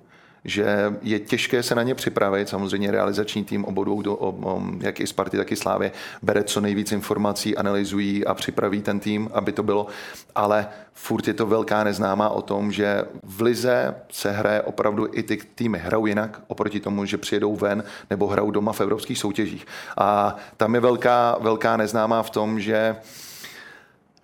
[0.46, 2.48] že je těžké se na ně připravit.
[2.48, 7.56] Samozřejmě realizační tým obou dvou, jak i Sparty, tak i Slávě, bere co nejvíc informací,
[7.56, 9.86] analyzují a připraví ten tým, aby to bylo.
[10.34, 15.22] Ale furt je to velká neznámá o tom, že v Lize se hraje opravdu i
[15.22, 19.66] ty týmy hrajou jinak oproti tomu, že přijedou ven nebo hrajou doma v evropských soutěžích.
[19.98, 22.96] A tam je velká, velká neznámá v tom, že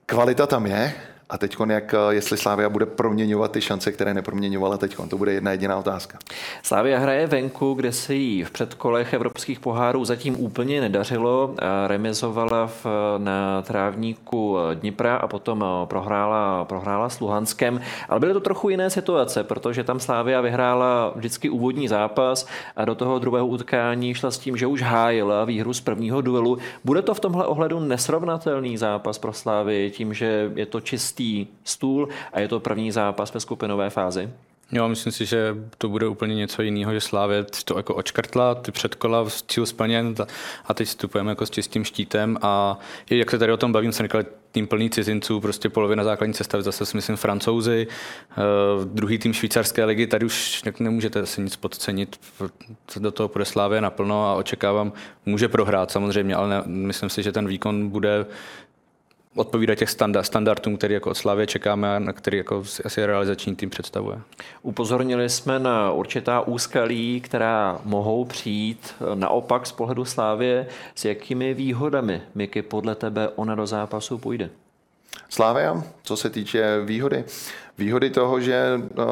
[0.06, 0.94] kvalita tam je,
[1.32, 5.50] A teď, jak, jestli Slávia bude proměňovat ty šance, které neproměňovala teď, to bude jedna
[5.50, 6.18] jediná otázka.
[6.62, 11.54] Slávia hraje venku, kde se jí v předkolech evropských pohárů zatím úplně nedařilo.
[11.86, 12.86] Remizovala v,
[13.18, 17.80] na trávníku Dnipra a potom prohrála, prohrála s Luhanskem.
[18.08, 22.94] Ale byly to trochu jiné situace, protože tam Slávia vyhrála vždycky úvodní zápas a do
[22.94, 26.58] toho druhého utkání šla s tím, že už hájila výhru z prvního duelu.
[26.84, 31.21] Bude to v tomhle ohledu nesrovnatelný zápas pro Slávy tím, že je to čistý
[31.64, 34.30] stůl a je to první zápas ve skupinové fázi?
[34.72, 38.72] Jo, myslím si, že to bude úplně něco jiného, že Slávě to jako očkrtla, ty
[38.72, 40.14] předkola cíl splněn
[40.66, 42.78] a teď vstupujeme jako s čistým štítem a
[43.10, 46.62] jak se tady o tom bavím, jsem říkal, tým plný cizinců, prostě polovina základní sestavy,
[46.62, 52.20] zase si myslím francouzi, uh, druhý tým švýcarské ligy, tady už nemůžete si nic podcenit,
[52.98, 54.92] do toho půjde Slávě naplno a očekávám,
[55.26, 58.26] může prohrát samozřejmě, ale ne, myslím si, že ten výkon bude
[59.34, 59.90] odpovídat těch
[60.20, 64.18] standardům, který jako od Slavě čekáme a na který jako asi realizační tým představuje.
[64.62, 70.66] Upozornili jsme na určitá úskalí, která mohou přijít naopak z pohledu Slávě.
[70.94, 74.50] S jakými výhodami, Miky, podle tebe ona do zápasu půjde?
[75.28, 77.24] Slávia, co se týče výhody.
[77.78, 79.04] Výhody toho, že uh,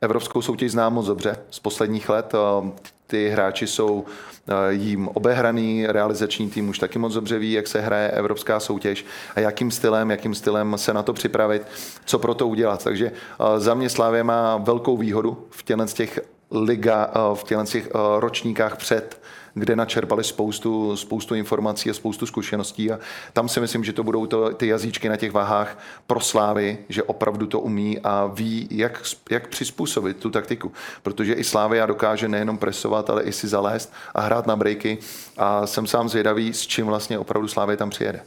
[0.00, 2.34] evropskou soutěž znám moc dobře z posledních let.
[2.34, 2.70] Uh,
[3.06, 4.29] ty hráči jsou Eh,
[4.70, 9.04] jím obehraný, realizační tým už taky moc dobře ví, jak se hraje evropská soutěž
[9.36, 11.62] a jakým stylem, jakým stylem se na to připravit,
[12.04, 12.84] co pro to udělat.
[12.84, 17.64] Takže eh, za mě Slávě má velkou výhodu v těchto těch liga, eh, v těchto
[17.64, 19.20] těch ročníkách před
[19.54, 22.98] kde načerpali spoustu, spoustu informací a spoustu zkušeností a
[23.32, 27.02] tam si myslím, že to budou to, ty jazyčky na těch váhách pro Slávy, že
[27.02, 30.72] opravdu to umí a ví, jak, jak přizpůsobit tu taktiku.
[31.02, 34.98] Protože i Slávia dokáže nejenom presovat, ale i si zalézt a hrát na breaky
[35.36, 38.20] a jsem sám zvědavý, s čím vlastně opravdu Slávia tam přijede.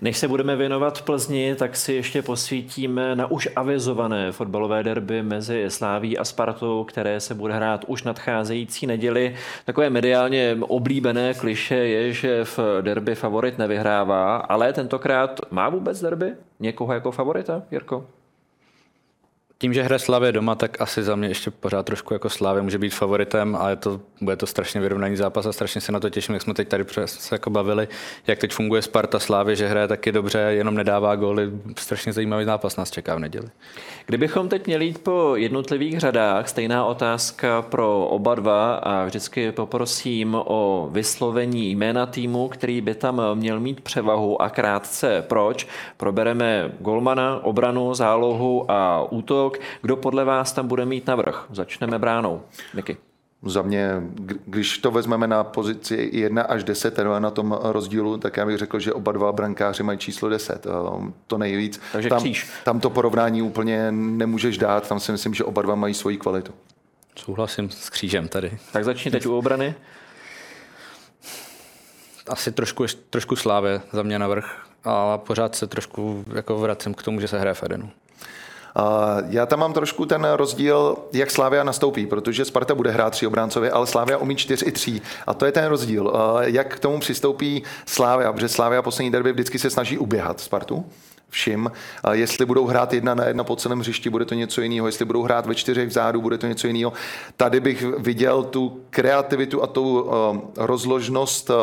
[0.00, 5.64] Než se budeme věnovat Plzni, tak si ještě posvítíme na už avizované fotbalové derby mezi
[5.68, 9.36] Sláví a Spartou, které se bude hrát už nadcházející neděli.
[9.64, 16.32] Takové mediálně oblíbené kliše je, že v derby favorit nevyhrává, ale tentokrát má vůbec derby
[16.60, 18.06] někoho jako favorita, Jirko?
[19.64, 22.78] Tím, že hraje Slavě doma, tak asi za mě ještě pořád trošku jako Slavě může
[22.78, 26.34] být favoritem, ale to, bude to strašně vyrovnaný zápas a strašně se na to těším,
[26.34, 27.88] jak jsme teď tady se jako bavili,
[28.26, 31.50] jak teď funguje Sparta Slávě, že hraje taky dobře, jenom nedává góly.
[31.78, 33.46] Strašně zajímavý zápas nás čeká v neděli.
[34.06, 40.36] Kdybychom teď měli jít po jednotlivých řadách, stejná otázka pro oba dva a vždycky poprosím
[40.44, 45.66] o vyslovení jména týmu, který by tam měl mít převahu a krátce proč.
[45.96, 49.64] Probereme golmana, obranu, zálohu a útok útok.
[49.82, 51.46] Kdo podle vás tam bude mít navrh?
[51.50, 52.42] Začneme bránou.
[52.74, 52.96] Miky.
[53.46, 54.02] Za mě,
[54.46, 58.58] když to vezmeme na pozici 1 až 10, teda na tom rozdílu, tak já bych
[58.58, 60.66] řekl, že oba dva brankáři mají číslo 10.
[60.66, 61.80] Eh, to nejvíc.
[61.92, 62.50] Takže tam, kříž.
[62.64, 66.52] tam to porovnání úplně nemůžeš dát, tam si myslím, že oba dva mají svoji kvalitu.
[67.16, 68.58] Souhlasím s křížem tady.
[68.72, 69.74] Tak začni teď u obrany.
[72.28, 77.20] Asi trošku, trošku slávě za mě navrh, ale pořád se trošku jako vracím k tomu,
[77.20, 77.90] že se hraje v Edenu.
[79.28, 83.70] Já tam mám trošku ten rozdíl, jak Slávia nastoupí, protože Sparta bude hrát tři obráncově,
[83.70, 85.00] ale Slávia umí čtyři i tři.
[85.26, 86.12] A to je ten rozdíl.
[86.40, 90.84] Jak k tomu přistoupí Slávia, protože Slávia poslední derby vždycky se snaží uběhat Spartu
[91.34, 91.70] všim.
[92.12, 94.86] Jestli budou hrát jedna na jedna po celém hřišti, bude to něco jiného.
[94.86, 96.92] Jestli budou hrát ve čtyřech vzadu, bude to něco jiného.
[97.36, 100.12] Tady bych viděl tu kreativitu a tu uh,
[100.56, 101.56] rozložnost uh,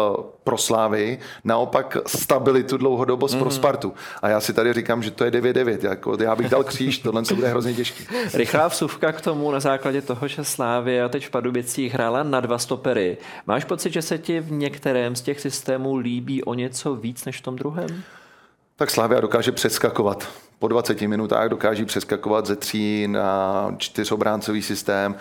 [0.43, 3.39] pro Slávy, naopak stabilitu, dlouhodobost mm-hmm.
[3.39, 3.55] pro mhm.
[3.55, 3.93] Spartu.
[4.21, 5.77] A já si tady říkám, že to je 9-9.
[5.81, 8.03] Jako, já bych dal kříž, tohle se bude hrozně těžký.
[8.33, 12.39] Rychlá vsuvka k tomu na základě toho, že Slávy a teď v Padubicích hrála na
[12.39, 13.17] dva stopery.
[13.47, 17.37] Máš pocit, že se ti v některém z těch systémů líbí o něco víc než
[17.37, 18.03] v tom druhém?
[18.81, 20.27] Tak Slavia dokáže přeskakovat.
[20.59, 25.15] Po 20 minutách dokáže přeskakovat ze tří na čtyřobráncový systém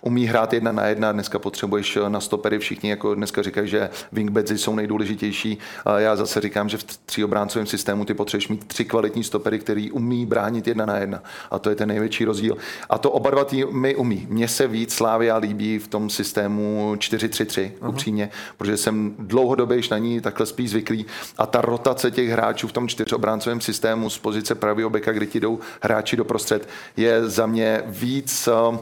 [0.00, 3.90] umí hrát jedna na jedna, dneska potřebuješ eh, na stopery, všichni jako dneska říkají, že
[4.12, 5.58] wingbacks jsou nejdůležitější.
[5.96, 10.26] Já zase říkám, že v tříobráncovém systému ty potřebuješ mít tři kvalitní stopery, který umí
[10.26, 11.22] bránit jedna na jedna.
[11.50, 12.56] A to je ten největší rozdíl.
[12.90, 14.26] A to oba dva týmy umí.
[14.30, 17.88] Mně se víc Slávia líbí v tom systému 4-3-3, uh-huh.
[17.88, 21.06] upřímně, protože jsem dlouhodobě již na ní takhle spíš zvyklý.
[21.38, 25.40] A ta rotace těch hráčů v tom čtyřobráncovém systému z pozice pravého beka, kdy ti
[25.40, 28.78] jdou hráči do prostřed, je za mě víc uh,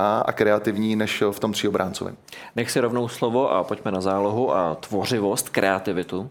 [0.00, 2.16] dynamická a kreativní než v tom tříobráncovém.
[2.56, 6.30] Nech si rovnou slovo a pojďme na zálohu a tvořivost, kreativitu.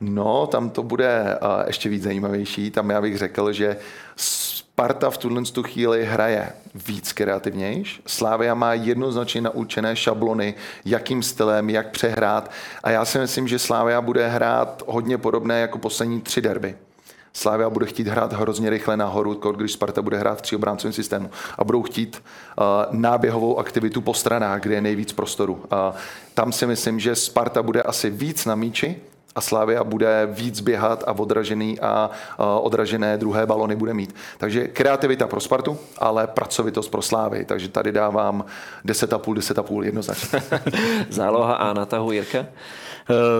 [0.00, 2.70] No, tam to bude ještě víc zajímavější.
[2.70, 3.76] Tam já bych řekl, že
[4.16, 8.00] Sparta v tuhle tu chvíli hraje víc kreativnějš.
[8.06, 10.54] Slávia má jednoznačně naučené šablony,
[10.84, 12.50] jakým stylem, jak přehrát.
[12.82, 16.74] A já si myslím, že Slávia bude hrát hodně podobné jako poslední tři derby
[17.32, 21.64] Slávia bude chtít hrát hrozně rychle nahoru, když Sparta bude hrát v tříobráncovém systému a
[21.64, 22.22] budou chtít
[22.58, 25.52] uh, náběhovou aktivitu po stranách, kde je nejvíc prostoru.
[25.52, 25.96] Uh,
[26.34, 28.96] tam si myslím, že Sparta bude asi víc na míči,
[29.34, 34.14] a Slavia bude víc běhat a odražený a odražené druhé balony bude mít.
[34.38, 37.44] Takže kreativita pro Spartu, ale pracovitost pro Slávy.
[37.44, 38.44] Takže tady dávám
[38.86, 40.42] 10,5, 10,5 jednoznačně.
[41.08, 42.38] Záloha a na tahu Jirka?
[42.40, 42.46] Uh,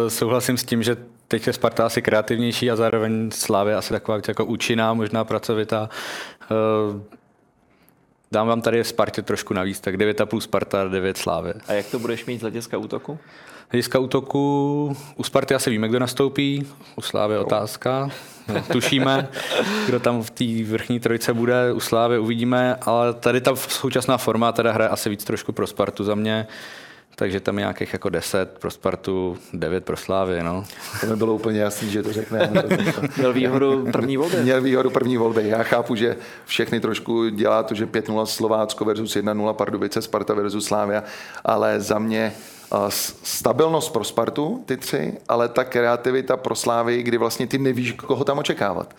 [0.08, 0.96] souhlasím s tím, že
[1.30, 5.90] teď je Sparta asi kreativnější a zároveň Slávě asi taková jako účinná, možná pracovitá.
[6.50, 7.02] Uh,
[8.32, 11.54] dám vám tady Spartě trošku navíc, tak 9,5 Sparta, 9 Slávě.
[11.68, 13.18] A jak to budeš mít z hlediska útoku?
[13.68, 16.66] Hlediska útoku, u Sparty asi víme, kdo nastoupí,
[16.96, 18.10] u Slávy otázka.
[18.48, 19.28] No, tušíme,
[19.86, 24.52] kdo tam v té vrchní trojice bude, u Slávy uvidíme, ale tady ta současná forma
[24.52, 26.46] teda hraje asi víc trošku pro Spartu za mě
[27.14, 30.42] takže tam je nějakých jako 10 pro Spartu, 9 pro Slávy.
[30.42, 30.64] No.
[31.00, 32.50] To mi bylo úplně jasný, že to řekne.
[33.16, 34.36] Měl výhodu první volby.
[34.36, 35.48] Měl výhodu první volby.
[35.48, 40.64] Já chápu, že všechny trošku dělá to, že 5-0 Slovácko versus 1-0 Pardubice, Sparta versus
[40.64, 41.02] Slávia,
[41.44, 42.32] ale za mě
[43.22, 48.24] stabilnost pro Spartu, ty tři, ale ta kreativita pro Slávy, kdy vlastně ty nevíš, koho
[48.24, 48.94] tam očekávat.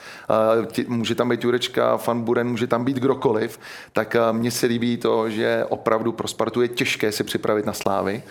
[0.88, 3.60] Může tam být Jurečka, Fan Buren, může tam být kdokoliv,
[3.94, 8.24] tak mně se líbí to, že opravdu pro Spartu je těžké si připravit na Slávy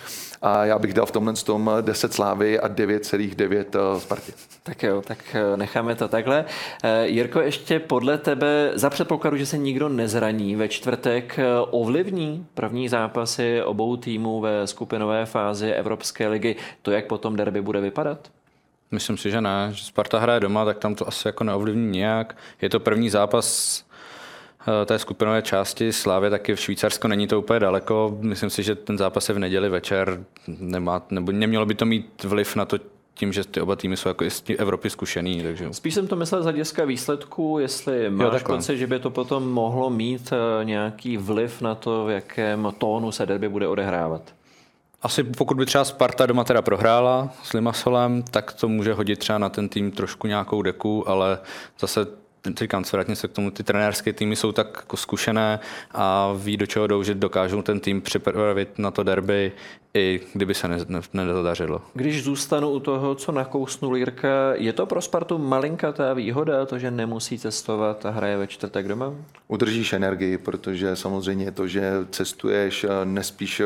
[0.43, 4.33] a já bych dal v tomhle tom 10 Slávy a 9,9 eh, Spartě.
[4.63, 6.45] Tak jo, tak eh, necháme to takhle.
[6.83, 11.39] Eh, Jirko, ještě podle tebe, za předpokladu, že se nikdo nezraní ve čtvrtek,
[11.71, 17.81] ovlivní první zápasy obou týmů ve skupinové fázi Evropské ligy to, jak potom derby bude
[17.81, 18.29] vypadat?
[18.91, 19.69] Myslím si, že ne.
[19.73, 22.37] Že Sparta hraje doma, tak tam to asi jako neovlivní nějak.
[22.63, 23.90] Je to první zápas Eh,
[24.87, 28.19] té skupinové části Slávě taky v Švýcarsku není to úplně daleko.
[28.21, 30.25] Myslím si, že ten zápas je v neděli večer.
[30.47, 32.79] Nemá, nebo nemělo by to mít vliv na to,
[33.15, 35.43] tím, že ty oba týmy jsou jako z Evropy zkušený.
[35.43, 35.69] Takže...
[35.73, 39.91] Spíš jsem to myslel z hlediska výsledku, jestli máš pocit, že by to potom mohlo
[39.91, 44.23] mít eh, nějaký vliv na to, v jakém tónu se derby bude odehrávat.
[45.03, 49.39] Asi pokud by třeba Sparta doma teda prohrála s Limasolem, tak to může hodit třeba
[49.39, 51.39] na ten tým trošku nějakou deku, ale
[51.81, 52.07] zase
[52.59, 56.67] říkám, vrátně se k tomu, ty trenérské týmy jsou tak jako zkušené a ví, do
[56.67, 59.53] čeho jdou, že dokážou ten tým připravit na to derby,
[59.95, 60.69] i kdyby se
[61.13, 61.83] nedodařilo.
[61.95, 66.91] Když zůstanu u toho, co nakousnul Jirka, je to pro Spartu malinkatá výhoda, to, že
[66.91, 69.13] nemusí cestovat a hraje ve čtvrtek doma?
[69.49, 73.63] Udržíš energii, protože samozřejmě to, že cestuješ, nespíš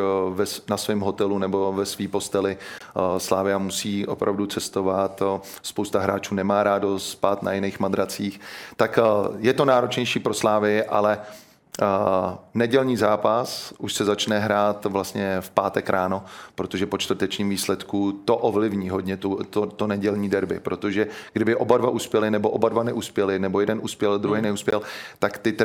[0.69, 2.57] na svém hotelu nebo ve své posteli,
[3.19, 5.23] Slávia musí opravdu cestovat,
[5.63, 8.41] spousta hráčů nemá rádo spát na jiných madracích,
[8.77, 8.99] tak
[9.39, 11.19] je to náročnější pro Slávy, ale
[11.83, 18.13] Uh, nedělní zápas už se začne hrát vlastně v pátek ráno, protože po čtvrtečním výsledku
[18.25, 22.69] to ovlivní hodně tu, to, to nedělní derby, protože kdyby oba dva uspěli nebo oba
[22.69, 24.45] dva neuspěli, nebo jeden uspěl, druhý hmm.
[24.45, 24.83] neuspěl,
[25.19, 25.57] tak ty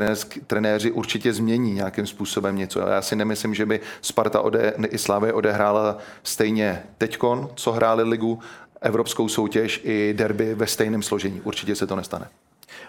[0.48, 2.80] trenéři určitě změní nějakým způsobem něco.
[2.80, 8.40] Já si nemyslím, že by Sparta ode, i Slávě odehrála stejně teďkon, co hráli ligu,
[8.82, 11.42] evropskou soutěž i derby ve stejném složení.
[11.42, 12.28] Určitě se to nestane.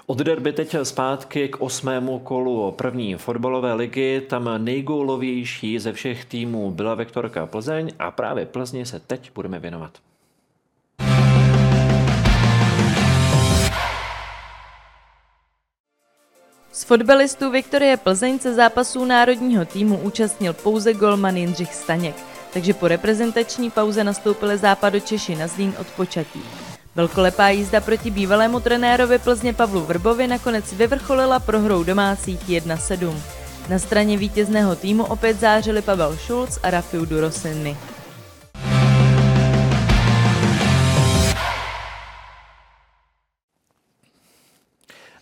[0.07, 4.21] Od derby teď zpátky k osmému kolu první fotbalové ligy.
[4.21, 9.91] Tam nejgólovější ze všech týmů byla Vektorka Plzeň a právě Plzni se teď budeme věnovat.
[16.73, 22.17] Z fotbalistů Viktorie Plzeň se zápasů národního týmu účastnil pouze golman Jindřich Staněk,
[22.53, 26.43] takže po reprezentační pauze nastoupili západo Češi na Zlín od počatí.
[27.01, 33.17] Velkolepá jízda proti bývalému trenérovi Plzně Pavlu Vrbovi nakonec vyvrcholila prohrou domácích 1-7.
[33.69, 37.77] Na straně vítězného týmu opět zářili Pavel Schulz a Rafiu Durosiny.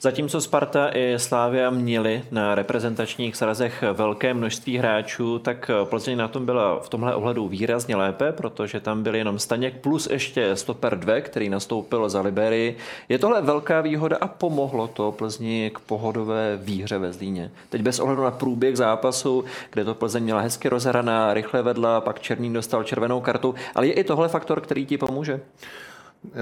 [0.01, 6.47] Zatímco Sparta i Slávia měli na reprezentačních srazech velké množství hráčů, tak Plzeň na tom
[6.47, 11.21] byla v tomhle ohledu výrazně lépe, protože tam byl jenom Staněk plus ještě stoper 2,
[11.21, 12.77] který nastoupil za Liberii.
[13.09, 17.51] Je tohle velká výhoda a pomohlo to Plzni k pohodové výhře ve Zlíně.
[17.69, 22.21] Teď bez ohledu na průběh zápasu, kde to Plzeň měla hezky rozhraná, rychle vedla, pak
[22.21, 25.41] Černý dostal červenou kartu, ale je i tohle faktor, který ti pomůže?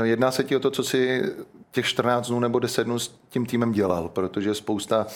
[0.03, 1.23] Jedná se ti o to, co si
[1.73, 5.07] těch 14 dnů nebo 10 dnů s tím týmem dělal, protože spousta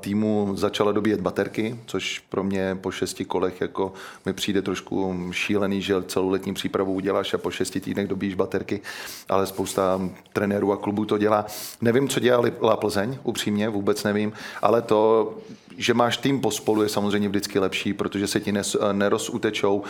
[0.00, 3.92] týmů začala dobíjet baterky, což pro mě po šesti kolech jako
[4.26, 8.80] mi přijde trošku šílený, že celou letní přípravu uděláš a po šesti týdnech dobíš baterky,
[9.28, 10.00] ale spousta
[10.32, 11.46] trenérů a klubů to dělá.
[11.80, 14.32] Nevím, co dělala Plzeň, upřímně, vůbec nevím,
[14.62, 15.34] ale to,
[15.78, 19.82] že máš tým pospolu je samozřejmě vždycky lepší, protože se ti nes, nerozutečou.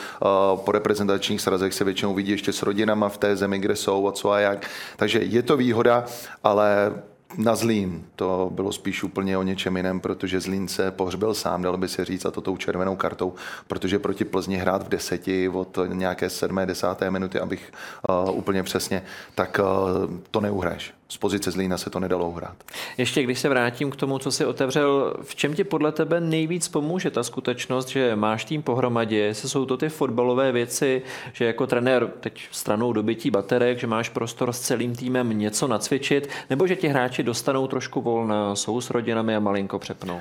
[0.55, 4.13] Po reprezentačních srazech se většinou vidí ještě s rodinama v té zemi, kde jsou a
[4.13, 4.67] co a jak.
[4.97, 6.05] Takže je to výhoda,
[6.45, 6.93] ale
[7.39, 8.05] na Zlín.
[8.17, 12.05] To bylo spíš úplně o něčem jiném, protože Zlín se pohřbil sám, dalo by se
[12.05, 13.35] říct, a to tou červenou kartou,
[13.67, 17.73] protože proti Plzni hrát v deseti od nějaké sedmé, desáté minuty, abych
[18.09, 19.03] uh, úplně přesně,
[19.35, 22.57] tak uh, to neuhraješ z pozice Zlína se to nedalo uhrát.
[22.99, 26.69] Ještě když se vrátím k tomu, co si otevřel, v čem ti podle tebe nejvíc
[26.69, 31.03] pomůže ta skutečnost, že máš tým pohromadě, jestli jsou to ty fotbalové věci,
[31.33, 36.29] že jako trenér teď stranou dobytí baterek, že máš prostor s celým týmem něco nacvičit,
[36.51, 40.21] nebo že ti hráči dostanou trošku volna, jsou s rodinami a malinko přepnou?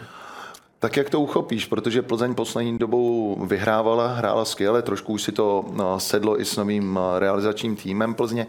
[0.80, 5.66] Tak jak to uchopíš, protože Plzeň poslední dobou vyhrávala, hrála skvěle, trošku už si to
[5.74, 8.48] no, sedlo i s novým realizačním týmem Plzně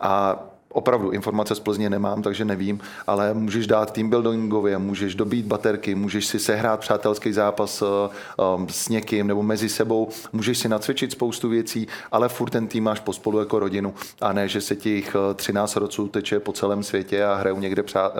[0.00, 0.44] a
[0.74, 5.94] opravdu informace z Plzně nemám, takže nevím, ale můžeš dát team buildingově, můžeš dobít baterky,
[5.94, 11.48] můžeš si sehrát přátelský zápas um, s někým nebo mezi sebou, můžeš si nacvičit spoustu
[11.48, 15.76] věcí, ale furt ten tým máš pospolu jako rodinu a ne, že se těch 13
[15.76, 18.12] rodců teče po celém světě a hrajou někde přá,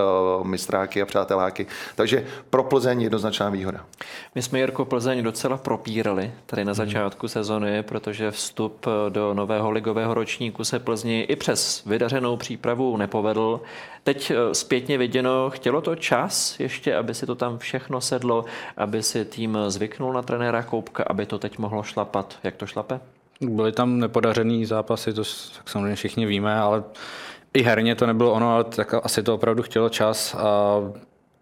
[0.43, 1.67] mistráky a přáteláky.
[1.97, 3.85] Takže pro Plzeň jednoznačná výhoda.
[4.35, 6.77] My jsme Jirko Plzeň docela propírali tady na mhm.
[6.77, 13.61] začátku sezony, protože vstup do nového ligového ročníku se Plzni i přes vydařenou přípravu nepovedl.
[14.03, 18.45] Teď eh, zpětně viděno, chtělo to čas ještě, aby si to tam všechno sedlo,
[18.77, 22.39] aby si tým zvyknul na trenéra Koupka, aby to teď mohlo šlapat.
[22.43, 23.01] Jak to šlape?
[23.41, 25.23] Byly tam nepodařený zápasy, to
[25.57, 26.85] tak samozřejmě všichni víme, ale
[27.55, 30.81] i herně to nebylo ono, ale tak asi to opravdu chtělo čas a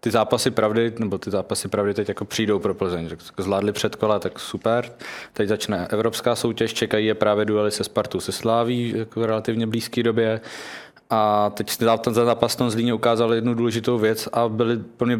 [0.03, 3.09] ty zápasy pravdy, nebo ty zápasy pravdy teď jako přijdou pro Plzeň.
[3.37, 4.91] Zvládli předkola, tak super.
[5.33, 9.67] Teď začne evropská soutěž, čekají je právě duely se Spartou, se Sláví jako v relativně
[9.67, 10.41] blízké době.
[11.13, 15.19] A teď ten zápas tom Zlíně ukázal jednu důležitou věc a byli plně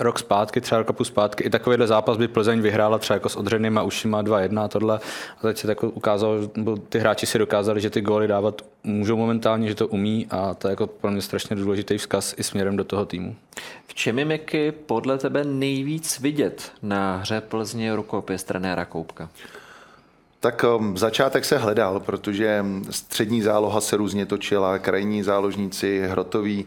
[0.00, 3.28] rok zpátky, třeba rok a půl zpátky, i takovýhle zápas by Plzeň vyhrála třeba jako
[3.28, 5.00] s odřenýma ušima 2-1 a tohle.
[5.38, 6.34] A teď se jako ukázalo,
[6.88, 10.68] ty hráči si dokázali, že ty góly dávat můžou momentálně, že to umí a to
[10.68, 13.36] je jako pro mě strašně důležitý vzkaz i směrem do toho týmu.
[13.86, 19.28] V čem je podle tebe nejvíc vidět na hře Plzně rukopis trenéra Koupka?
[20.44, 26.64] Tak um, začátek se hledal, protože střední záloha se různě točila, krajní záložníci, hrotový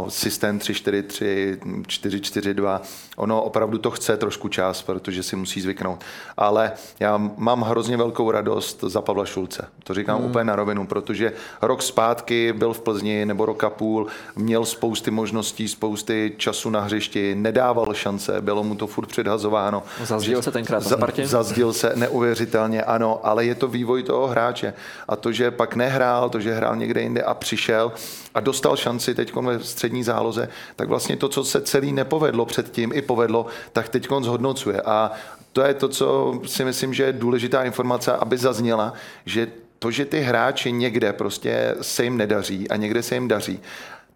[0.00, 2.80] uh, systém 3-4-3, 4-4-2.
[3.16, 6.04] Ono opravdu to chce trošku čas, protože si musí zvyknout.
[6.36, 9.68] Ale já mám hrozně velkou radost za Pavla Šulce.
[9.84, 10.30] To říkám hmm.
[10.30, 14.06] úplně na rovinu, protože rok zpátky byl v Plzni nebo roka půl,
[14.36, 19.82] měl spousty možností, spousty času na hřišti, nedával šance, bylo mu to furt předhazováno.
[20.04, 21.26] Zazdil se tenkrát Spartě?
[21.26, 24.74] Zazdil se neuvěřitelně, ano ale je to vývoj toho hráče.
[25.08, 27.92] A to, že pak nehrál, to, že hrál někde jinde a přišel
[28.34, 32.92] a dostal šanci teď ve střední záloze, tak vlastně to, co se celý nepovedlo předtím
[32.94, 34.82] i povedlo, tak teď zhodnocuje.
[34.82, 35.10] A
[35.52, 38.92] to je to, co si myslím, že je důležitá informace, aby zazněla,
[39.26, 39.46] že
[39.78, 43.60] to, že ty hráči někde prostě se jim nedaří a někde se jim daří,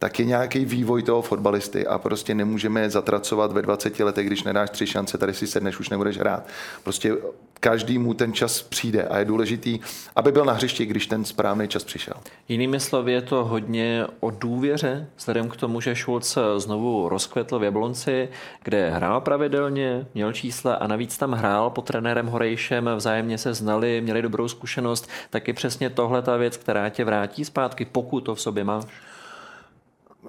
[0.05, 4.71] tak je nějaký vývoj toho fotbalisty a prostě nemůžeme zatracovat ve 20 letech, když nedáš
[4.71, 6.47] tři šance, tady si sedneš, už nebudeš hrát.
[6.83, 7.17] Prostě
[7.61, 9.79] každý mu ten čas přijde a je důležitý,
[10.17, 12.15] aby byl na hřišti, když ten správný čas přišel.
[12.49, 17.63] Jinými slovy je to hodně o důvěře, vzhledem k tomu, že Šulc znovu rozkvetl v
[17.63, 18.29] Jablonci,
[18.65, 24.01] kde hrál pravidelně, měl čísla a navíc tam hrál pod trenérem Horejšem, vzájemně se znali,
[24.01, 28.35] měli dobrou zkušenost, tak je přesně tohle ta věc, která tě vrátí zpátky, pokud to
[28.35, 28.85] v sobě máš.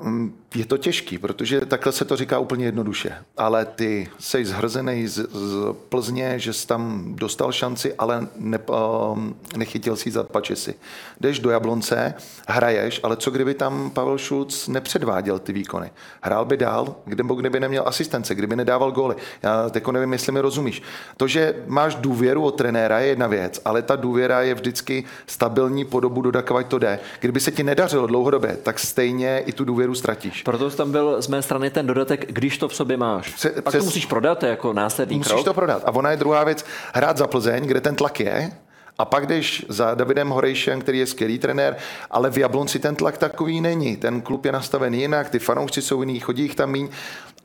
[0.02, 3.16] Mm, je to těžký, protože takhle se to říká úplně jednoduše.
[3.38, 9.20] Ale ty jsi zhrzený z, z Plzně, že jsi tam dostal šanci, ale ne, uh,
[9.58, 10.76] nechytil si za si.
[11.22, 12.14] Jdeš do Jablonce,
[12.48, 15.92] hraješ, ale co kdyby tam Pavel Šulc nepředváděl ty výkony?
[16.22, 19.16] Hrál by dál, kdyby, kdyby neměl asistence, kdyby nedával góly.
[19.44, 20.82] Já teď nevím, jestli mi rozumíš.
[21.18, 25.86] To, že máš důvěru od trenéra, je jedna věc, ale ta důvěra je vždycky stabilní
[25.86, 27.00] po dobu, dodakovat to jde.
[27.20, 30.44] Kdyby se ti nedařilo dlouhodobě, tak stejně i tu důvěru důvěru ztratíš.
[30.44, 33.30] Proto tam byl z mé strany ten dodatek, když to v sobě máš.
[33.34, 33.80] Pře- Pak přes...
[33.80, 35.38] to musíš prodat jako následný musíš krok.
[35.38, 35.84] Musíš to prodat.
[35.86, 38.52] A ona je druhá věc, hrát za Plzeň, kde ten tlak je,
[38.98, 41.76] a pak jdeš za Davidem Horejšem, který je skvělý trenér,
[42.12, 43.98] ale v Jablonci ten tlak takový není.
[43.98, 46.90] Ten klub je nastavený jinak, ty fanoušci jsou jiný, chodí jich tam míň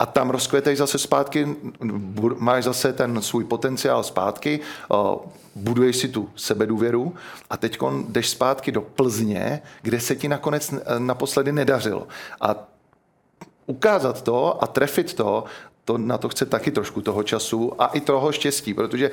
[0.00, 1.56] a tam rozkvětej zase zpátky,
[2.38, 4.60] máš zase ten svůj potenciál zpátky,
[5.54, 7.14] buduješ si tu sebedůvěru
[7.50, 7.78] a teď
[8.08, 12.08] jdeš zpátky do Plzně, kde se ti nakonec naposledy nedařilo.
[12.40, 12.56] A
[13.66, 15.44] ukázat to a trefit to,
[15.90, 19.10] to, na to chce taky trošku toho času a i toho štěstí, protože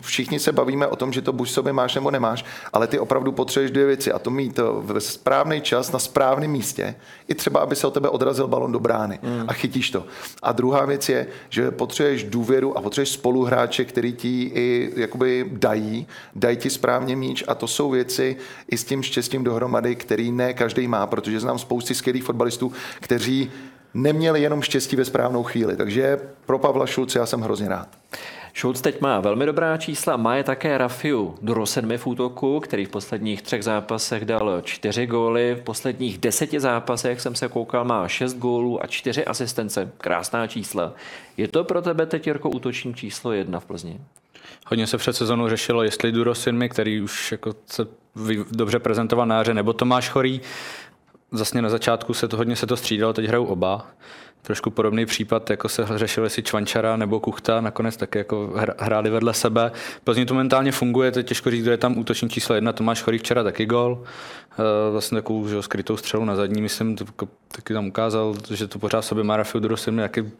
[0.00, 3.32] všichni se bavíme o tom, že to buď sobě máš nebo nemáš, ale ty opravdu
[3.32, 6.94] potřebuješ dvě věci a to mít ve správný čas na správném místě,
[7.28, 9.44] i třeba, aby se o tebe odrazil balon do brány mm.
[9.48, 10.04] a chytíš to.
[10.42, 16.06] A druhá věc je, že potřebuješ důvěru a potřebuješ spoluhráče, který ti i jakoby dají,
[16.34, 18.36] dají ti správně míč a to jsou věci
[18.70, 23.50] i s tím štěstím dohromady, který ne každý má, protože znám spousty skvělých fotbalistů, kteří
[23.94, 25.76] neměli jenom štěstí ve správnou chvíli.
[25.76, 27.88] Takže pro Pavla Šulce já jsem hrozně rád.
[28.54, 32.88] Schulz teď má velmi dobrá čísla, má je také Rafiu Durosenmi v útoku, který v
[32.88, 38.34] posledních třech zápasech dal čtyři góly, v posledních deseti zápasech jsem se koukal, má šest
[38.34, 40.92] gólů a čtyři asistence, krásná čísla.
[41.36, 44.00] Je to pro tebe teď, Jirko, útočník číslo jedna v Plzni?
[44.66, 47.86] Hodně se před sezónou řešilo, jestli Durosinmi, který už jako se
[48.50, 50.40] dobře prezentoval na jaře, nebo Tomáš Chorý.
[51.32, 53.86] Zasně na začátku se to hodně se to střídalo, teď hrajou oba.
[54.42, 59.34] Trošku podobný případ, jako se řešil jestli Čvančara nebo Kuchta, nakonec taky jako hráli vedle
[59.34, 59.72] sebe.
[60.04, 63.02] Plzně to mentálně funguje, to je těžko říct, kdo je tam útočník číslo jedna, Tomáš
[63.02, 64.04] Chorý včera taky gol.
[64.52, 67.04] Eh, vlastně takovou že, skrytou střelu na zadní, myslím, to,
[67.48, 70.30] taky tam ukázal, že to pořád sobě má Rafiu Durosin, taky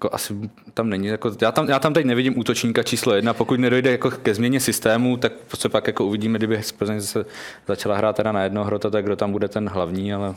[0.00, 3.60] jako asi tam není, jako, já, tam, já tam teď nevidím útočníka číslo jedna, pokud
[3.60, 6.62] nedojde jako ke změně systému, tak se pak jako uvidíme, kdyby
[6.98, 7.24] se
[7.68, 10.34] začala hrát teda na jednoho hrota, tak kdo tam bude ten hlavní, ale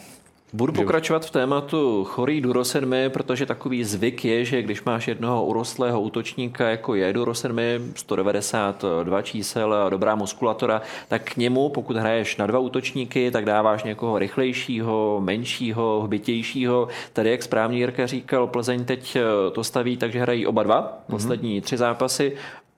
[0.55, 6.01] Budu pokračovat v tématu chorý Durosenmi, protože takový zvyk je, že když máš jednoho urostlého
[6.01, 12.47] útočníka, jako je Durosenmi, 192 čísel a dobrá muskulatura, tak k němu, pokud hraješ na
[12.47, 16.87] dva útočníky, tak dáváš někoho rychlejšího, menšího, hbitějšího.
[17.13, 19.17] Tady, jak správně Jirka říkal, Plzeň teď
[19.51, 22.35] to staví, takže hrají oba dva, poslední tři zápasy.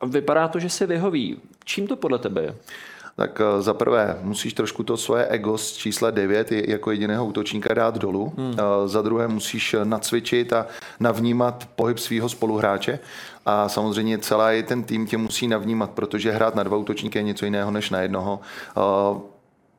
[0.08, 1.38] Vypadá to, že si vyhoví.
[1.66, 2.56] Čím to podle tebe je?
[3.16, 7.74] Tak eh, za prvé musíš trošku to svoje ego z čísla 9 jako jediného útočníka
[7.74, 8.34] dát dolů.
[8.38, 8.56] Hmm.
[8.58, 10.68] Eh, za druhé musíš nacvičit a
[11.00, 13.00] navnímat pohyb svého spoluhráče.
[13.46, 17.46] A samozřejmě celý ten tým tě musí navnímat, protože hrát na dva útočníky je něco
[17.46, 18.40] jiného než na jednoho.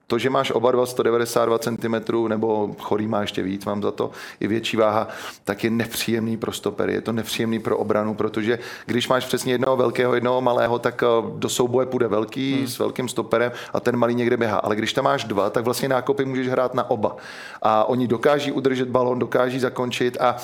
[0.07, 4.11] To, že máš oba dva 192 cm, nebo chorý má ještě víc, mám za to
[4.41, 5.09] i větší váha,
[5.45, 9.77] tak je nepříjemný pro stopery, je to nepříjemný pro obranu, protože když máš přesně jednoho
[9.77, 12.67] velkého, jednoho malého, tak eh, do souboje půjde velký hmm.
[12.67, 14.59] s velkým stoperem a ten malý někde běhá.
[14.59, 17.17] Ale když tam máš dva, tak vlastně nákopy můžeš hrát na oba.
[17.63, 20.37] A oni dokáží udržet balon, dokáží zakončit a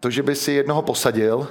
[0.00, 1.48] to, že by si jednoho posadil,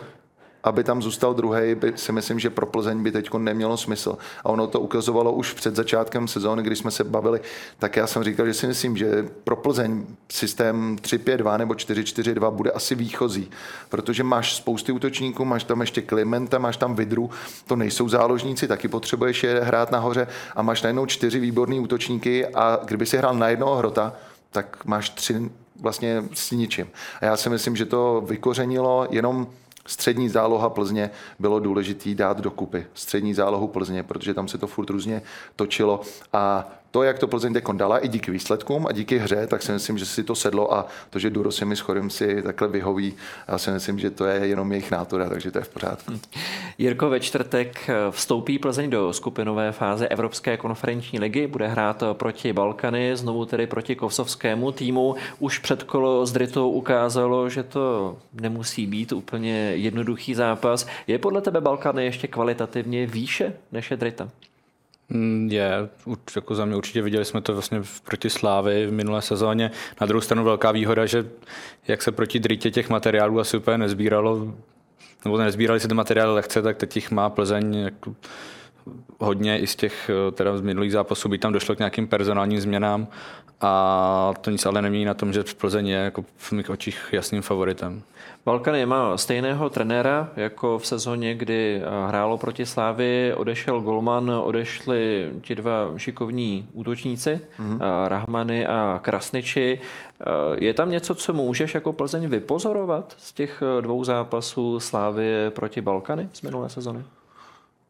[0.65, 4.17] aby tam zůstal druhý, si myslím, že pro Plzeň by teď nemělo smysl.
[4.43, 7.41] A ono to ukazovalo už před začátkem sezóny, když jsme se bavili,
[7.79, 12.71] tak já jsem říkal, že si myslím, že pro Plzeň systém 3-5-2 nebo 4-4-2 bude
[12.71, 13.51] asi výchozí,
[13.89, 17.29] protože máš spousty útočníků, máš tam ještě Klimenta, máš tam Vidru,
[17.67, 22.79] to nejsou záložníci, taky potřebuješ je hrát nahoře a máš najednou čtyři výborný útočníky a
[22.85, 24.13] kdyby si hrál na jednoho hrota,
[24.51, 25.49] tak máš tři
[25.81, 26.87] vlastně s ničím.
[27.21, 29.47] A já si myslím, že to vykořenilo jenom
[29.87, 31.09] střední záloha Plzně
[31.39, 32.85] bylo důležitý dát dokupy.
[32.93, 35.21] Střední zálohu Plzně, protože tam se to furt různě
[35.55, 36.01] točilo
[36.33, 39.71] a to, jak to Plzeň teď dala i díky výsledkům a díky hře, tak si
[39.71, 42.67] myslím, že si to sedlo a to, že Duro si mi s Chorym si takhle
[42.67, 43.13] vyhoví,
[43.47, 46.13] já si myslím, že to je jenom jejich nátura, takže to je v pořádku.
[46.77, 53.15] Jirko, ve čtvrtek vstoupí Plzeň do skupinové fáze Evropské konferenční ligy, bude hrát proti Balkany,
[53.15, 55.15] znovu tedy proti kosovskému týmu.
[55.39, 60.87] Už před kolo s Dritou ukázalo, že to nemusí být úplně jednoduchý zápas.
[61.07, 64.29] Je podle tebe Balkany ještě kvalitativně výše než je Drita?
[65.09, 65.89] Mm, je,
[66.35, 69.71] jako za mě určitě viděli jsme to vlastně proti Slávy v minulé sezóně.
[70.01, 71.25] Na druhou stranu velká výhoda, že
[71.87, 74.53] jak se proti Dritě těch materiálů asi úplně nezbíralo,
[75.25, 78.15] nebo nezbírali se ty materiály lehce, tak teď jich má Plzeň jako
[79.19, 83.07] hodně i z těch teda z minulých zápasů, by tam došlo k nějakým personálním změnám
[83.61, 87.41] a to nic ale nemění na tom, že Plzeň je jako v mých očích jasným
[87.41, 88.01] favoritem.
[88.45, 95.55] Balkany má stejného trenéra jako v sezóně, kdy hrálo proti Slávy, odešel Golman, odešli ti
[95.55, 97.79] dva šikovní útočníci, mm-hmm.
[98.07, 99.79] Rahmany a Krasniči.
[100.55, 106.29] Je tam něco, co můžeš jako Plzeň vypozorovat z těch dvou zápasů Slávy proti Balkany
[106.33, 107.03] z minulé sezóny?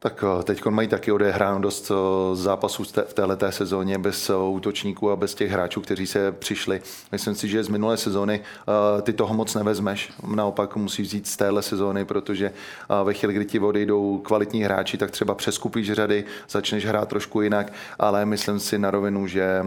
[0.05, 5.11] Tak eh, teď mají taky odehráno dost eh, zápasů v této sezóně bez eh, útočníků
[5.11, 6.81] a bez těch hráčů, kteří se přišli.
[7.11, 8.41] Myslím si, že z minulé sezóny
[9.01, 10.13] ty toho moc nevezmeš.
[10.35, 12.51] Naopak musí vzít z téhle sezóny, protože
[13.03, 17.73] ve chvíli, kdy ti odejdou kvalitní hráči, tak třeba přeskupíš řady, začneš hrát trošku jinak,
[17.99, 19.65] ale myslím si na rovinu, že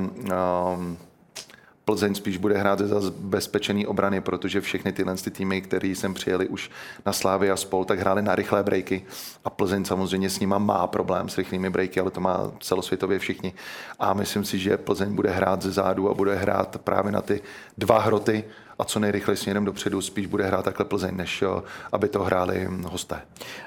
[1.89, 6.49] Plzeň spíš bude hrát za bezpečený obrany, protože všechny tyhle ty týmy, které sem přijeli
[6.49, 6.70] už
[7.07, 9.05] na Slávy a spol, tak hráli na rychlé breaky
[9.45, 13.53] a Plzeň samozřejmě s nima má problém s rychlými breaky, ale to má celosvětově všichni.
[13.99, 17.41] A myslím si, že Plzeň bude hrát ze zádu a bude hrát právě na ty
[17.78, 18.45] dva hroty
[18.78, 21.45] a co nejrychleji směrem dopředu spíš bude hrát takhle Plzeň, než
[21.93, 23.20] aby to hráli hosté.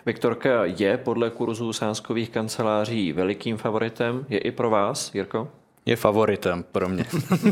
[0.06, 4.26] Viktorka je podle kurzu sáskových kanceláří velikým favoritem.
[4.30, 5.61] Je i pro vás, Jirko?
[5.86, 7.06] Je favoritem pro mě.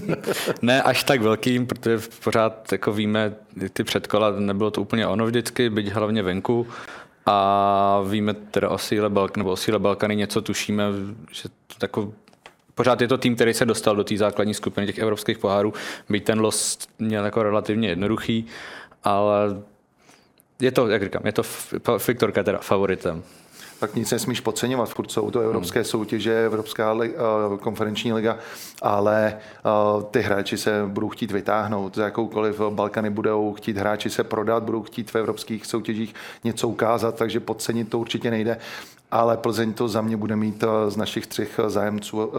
[0.61, 3.33] ne až tak velkým, protože pořád jako víme,
[3.73, 6.67] ty předkola nebylo to úplně ono vždycky, byť hlavně venku.
[7.25, 10.83] A víme teda o síle, Balk, nebo o síle Balkany něco tušíme,
[11.31, 12.13] že to tako,
[12.75, 15.73] pořád je to tým, který se dostal do té základní skupiny těch evropských pohárů,
[16.09, 18.45] byť ten los měl jako relativně jednoduchý,
[19.03, 19.61] ale
[20.61, 21.43] je to, jak říkám, je to
[22.07, 23.23] Viktorka teda favoritem
[23.79, 24.89] tak nic nesmíš podceňovat.
[24.89, 25.85] Furt jsou to evropské hmm.
[25.85, 28.37] soutěže, Evropská li, uh, konferenční liga,
[28.81, 29.37] ale
[29.95, 31.95] uh, ty hráči se budou chtít vytáhnout.
[31.95, 37.15] Za jakoukoliv Balkany budou chtít hráči se prodat, budou chtít v evropských soutěžích něco ukázat,
[37.15, 38.57] takže podcenit to určitě nejde.
[39.11, 42.31] Ale Plzeň to za mě bude mít z našich třech zájemců,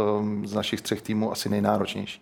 [0.45, 2.21] z našich třech týmů asi nejnáročnější.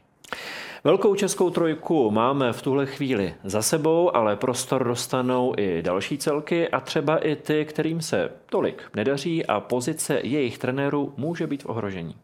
[0.85, 6.69] Velkou českou trojku máme v tuhle chvíli za sebou, ale prostor dostanou i další celky
[6.69, 11.67] a třeba i ty, kterým se tolik nedaří a pozice jejich trenérů může být v
[11.67, 12.15] ohrožení.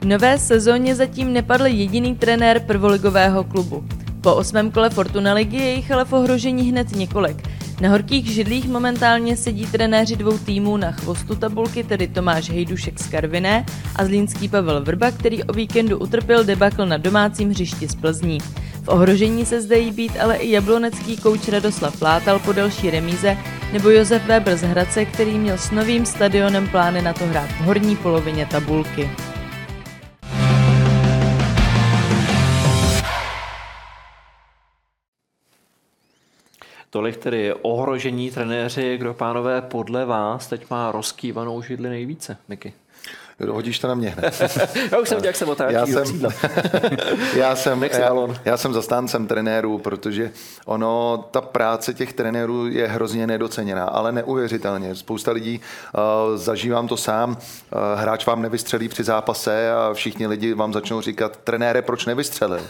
[0.00, 3.84] V nové sezóně zatím nepadl jediný trenér prvoligového klubu.
[4.20, 7.53] Po osmém kole Fortuna ligy je jich ale v ohrožení hned několik.
[7.80, 13.06] Na horkých židlích momentálně sedí trenéři dvou týmů na chvostu tabulky, tedy Tomáš Hejdušek z
[13.06, 13.66] Karviné
[13.96, 18.38] a zlínský Pavel Vrba, který o víkendu utrpěl debakl na domácím hřišti z Plzní.
[18.82, 23.36] V ohrožení se zdají být ale i jablonecký kouč Radoslav Látal po delší remíze
[23.72, 27.60] nebo Josef Weber z Hradce, který měl s novým stadionem plány na to hrát v
[27.60, 29.10] horní polovině tabulky.
[36.94, 42.72] Tolik tedy ohrožení trenéři, kdo pánové podle vás teď má rozkývanou židli nejvíce, Miky?
[43.48, 44.42] Hodíš to na mě hned.
[44.92, 46.20] já už jsem jak se otáčí já jsem,
[47.36, 48.10] já, jsem, já,
[48.44, 50.30] já jsem zastáncem trenérů, protože
[50.66, 54.94] ono, ta práce těch trenérů je hrozně nedoceněná, ale neuvěřitelně.
[54.94, 55.60] Spousta lidí,
[55.94, 57.36] uh, zažívám to sám, uh,
[58.00, 62.60] hráč vám nevystřelí při zápase a všichni lidi vám začnou říkat, trenére, proč nevystřelil?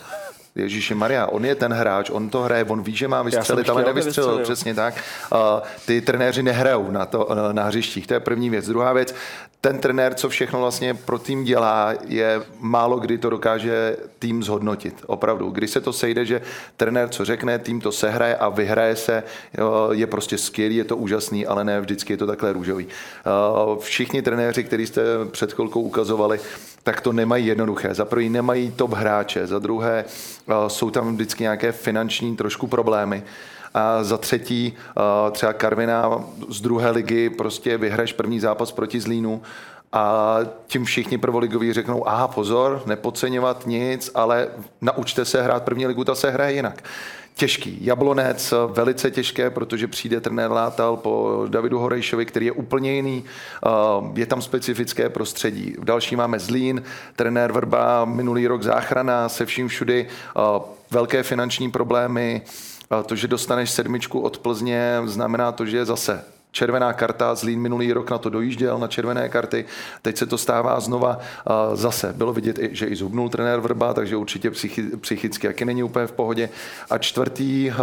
[0.57, 3.85] Ježíši Maria, on je ten hráč, on to hraje, on ví, že má vystřelit, ale
[3.85, 4.95] nevystřelil, přesně tak.
[5.33, 5.39] Uh,
[5.87, 8.67] ty trenéři nehrajou na, to, na hřištích, to je první věc.
[8.67, 9.15] Druhá věc,
[9.61, 15.03] ten trenér, co všechno vlastně pro tým dělá, je málo kdy to dokáže tým zhodnotit.
[15.07, 15.51] Opravdu.
[15.51, 16.41] Když se to sejde, že
[16.77, 19.23] trenér co řekne, tým to sehraje a vyhraje se,
[19.93, 22.87] je prostě skvělý, je to úžasný, ale ne vždycky je to takhle růžový.
[23.79, 26.41] Všichni trenéři, který jste před chvilkou ukazovali,
[26.85, 27.95] tak to nemají jednoduché.
[27.95, 30.05] Za první nemají top hráče, za druhé
[30.69, 33.23] jsou tam vždycky nějaké finanční trošku problémy.
[33.75, 34.73] A za třetí
[35.33, 39.43] třeba Karvina z druhé ligy prostě vyhraješ první zápas proti Zlínu
[39.93, 44.49] a tím všichni prvoligoví řeknou, aha, pozor, nepodceňovat nic, ale
[44.81, 46.83] naučte se hrát první ligu, ta se hraje jinak
[47.35, 47.79] těžký.
[47.81, 53.25] Jablonec velice těžké, protože přijde trenér Látal po Davidu Horejšovi, který je úplně jiný.
[54.15, 55.75] Je tam specifické prostředí.
[55.79, 56.83] V další máme Zlín,
[57.17, 60.09] trenér Vrba, minulý rok záchrana se vším všudy,
[60.91, 62.43] velké finanční problémy,
[63.07, 66.25] to, že dostaneš sedmičku od Plzně, znamená to, že zase
[66.55, 69.65] červená karta, Zlín minulý rok na to dojížděl na červené karty,
[70.03, 71.19] teď se to stává znova.
[71.75, 76.07] Zase bylo vidět, že i zubnul trenér Vrba, takže určitě psychi, psychicky jaký není úplně
[76.07, 76.49] v pohodě.
[76.91, 77.75] A čtvrtý, eh,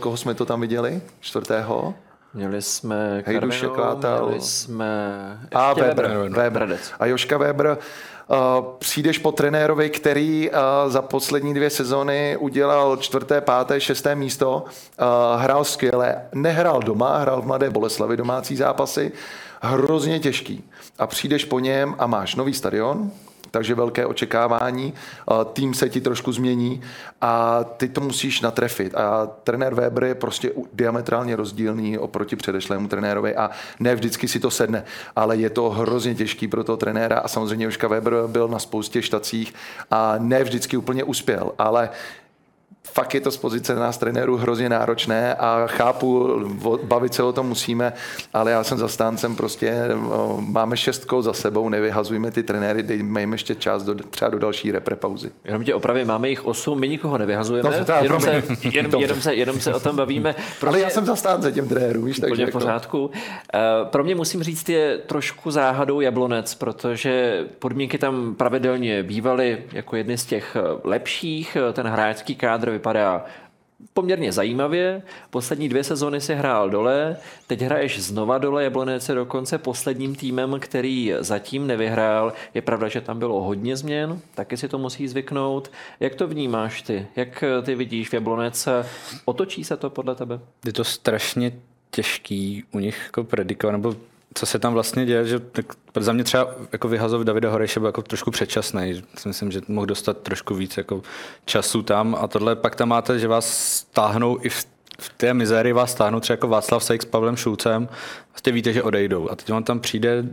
[0.00, 1.02] koho jsme to tam viděli?
[1.20, 1.94] Čtvrtého?
[2.36, 4.26] Měli jsme Hejduše Klátal.
[4.26, 6.30] Měli jsme a Weber, Weber.
[6.30, 6.78] Weber.
[6.98, 7.78] A Joška Weber
[8.30, 10.56] Eh, přijdeš po trenérovi, který eh,
[10.86, 15.04] za poslední dvě sezony udělal čtvrté, páté, šesté místo, eh,
[15.36, 19.12] hrál skvěle, nehrál doma, hrál v Mladé Boleslavi domácí zápasy,
[19.62, 20.64] hrozně těžký.
[20.98, 23.10] A přijdeš po něm a máš nový stadion,
[23.50, 24.94] takže velké očekávání,
[25.52, 26.80] tým se ti trošku změní
[27.20, 28.94] a ty to musíš natrefit.
[28.94, 34.50] A trenér Weber je prostě diametrálně rozdílný oproti předešlému trenérovi a ne vždycky si to
[34.50, 34.84] sedne,
[35.16, 39.02] ale je to hrozně těžký pro toho trenéra a samozřejmě Joška Weber byl na spoustě
[39.02, 39.54] štacích
[39.90, 41.90] a ne vždycky úplně uspěl, ale
[42.92, 46.40] fakt je to z pozice nás trenérů hrozně náročné a chápu,
[46.82, 47.92] bavit se o tom musíme,
[48.32, 49.88] ale já jsem zastáncem prostě,
[50.38, 54.72] máme šestkou za sebou, nevyhazujme ty trenéry, dejme jim ještě čas do, třeba do další
[54.72, 55.30] repre pauzy.
[55.44, 59.34] Jenom tě opravě, máme jich osm, my nikoho nevyhazujeme, no, jenom, se, jenom, jenom, se,
[59.34, 60.34] jenom se o tom bavíme.
[60.60, 63.04] Pro ale já jsem zastánce těm trenérů, víš, takže v pořádku.
[63.04, 63.10] Uh,
[63.84, 70.18] pro mě musím říct, je trošku záhadou Jablonec, protože podmínky tam pravidelně bývaly jako jedny
[70.18, 73.24] z těch lepších, ten hráčský kádr vypadá
[73.92, 75.02] poměrně zajímavě.
[75.30, 77.16] Poslední dvě sezony si hrál dole,
[77.46, 82.32] teď hraješ znova dole, Jablonec je dokonce posledním týmem, který zatím nevyhrál.
[82.54, 85.70] Je pravda, že tam bylo hodně změn, taky si to musí zvyknout.
[86.00, 87.06] Jak to vnímáš ty?
[87.16, 88.68] Jak ty vidíš v Jablonec?
[89.24, 90.40] Otočí se to podle tebe?
[90.66, 91.52] Je to strašně
[91.90, 93.94] těžký u nich jako predikovat, nebo
[94.36, 95.66] co se tam vlastně děje, že tak
[95.96, 99.02] za mě třeba jako vyhazov Davida Horeše byl jako trošku předčasný.
[99.26, 101.02] Myslím, že mohl dostat trošku víc jako
[101.44, 104.66] času tam a tohle pak tam máte, že vás stáhnou i v
[104.98, 107.88] v té mizérii vás stáhnou třeba jako Václav Sejk s Pavlem Šulcem,
[108.32, 109.30] vlastně víte, že odejdou.
[109.30, 110.24] A teď vám tam přijde,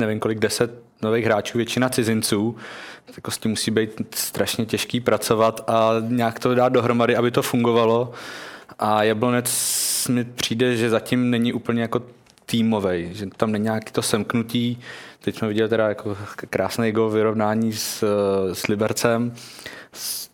[0.00, 0.70] nevím kolik, deset
[1.02, 2.56] nových hráčů, většina cizinců,
[3.04, 7.30] tak jako s tím musí být strašně těžký pracovat a nějak to dát dohromady, aby
[7.30, 8.12] to fungovalo.
[8.78, 9.50] A Jablonec
[10.08, 12.02] mi přijde, že zatím není úplně jako
[12.52, 14.80] týmový, že tam není nějaký to semknutí.
[15.20, 16.16] Teď jsme viděli teda jako
[16.50, 18.04] krásný gol vyrovnání s,
[18.52, 19.32] s Libercem.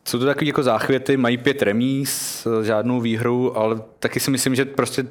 [0.05, 4.65] Jsou to takové jako záchvěty, mají pět remíz, žádnou výhru, ale taky si myslím, že
[4.65, 5.07] prostě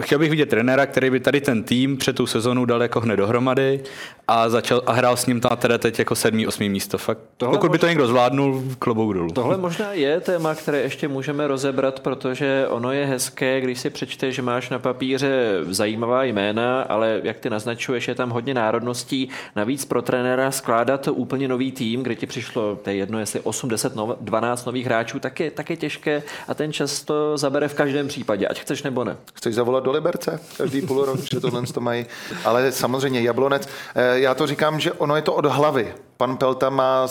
[0.00, 3.16] chtěl bych vidět trenéra, který by tady ten tým před tu sezonu dal jako hned
[3.16, 3.80] dohromady
[4.28, 6.98] a, začal, a hrál s ním tam teda teď jako sedmý, osmý místo.
[6.98, 9.32] Fakt, tohle pokud možná, by to někdo zvládnul, klobouk dolů.
[9.32, 14.34] Tohle možná je téma, které ještě můžeme rozebrat, protože ono je hezké, když si přečteš,
[14.34, 19.28] že máš na papíře zajímavá jména, ale jak ty naznačuješ, je tam hodně národností.
[19.56, 23.68] Navíc pro trenéra skládat úplně nový tým, kde ti přišlo, to je jedno, jestli 8,
[23.68, 27.74] 10, 12 nových hráčů, tak je, tak je těžké a ten čas to zabere v
[27.74, 29.16] každém případě, ať chceš nebo ne.
[29.34, 32.06] Chceš zavolat do Liberce každý půl rok, že tohle to mají.
[32.44, 35.94] Ale samozřejmě Jablonec, eh, já to říkám, že ono je to od hlavy.
[36.22, 37.06] Pan Pelta má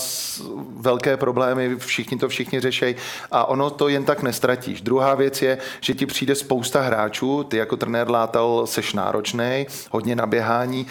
[0.76, 2.95] velké problémy, všichni to všichni řešejí
[3.32, 4.82] a ono to jen tak nestratíš.
[4.82, 10.16] Druhá věc je, že ti přijde spousta hráčů, ty jako trenér látal seš náročný, hodně
[10.16, 10.88] naběhání,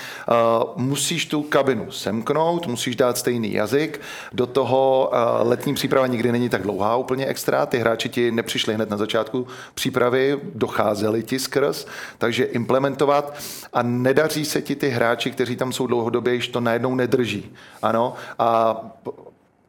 [0.77, 4.01] musíš tu kabinu semknout, musíš dát stejný jazyk,
[4.33, 5.11] do toho
[5.43, 9.47] letní příprava nikdy není tak dlouhá úplně extra, ty hráči ti nepřišli hned na začátku
[9.75, 11.87] přípravy, docházeli ti skrz,
[12.19, 13.35] takže implementovat
[13.73, 17.53] a nedaří se ti ty hráči, kteří tam jsou dlouhodobě, již to najednou nedrží.
[17.83, 18.81] Ano, a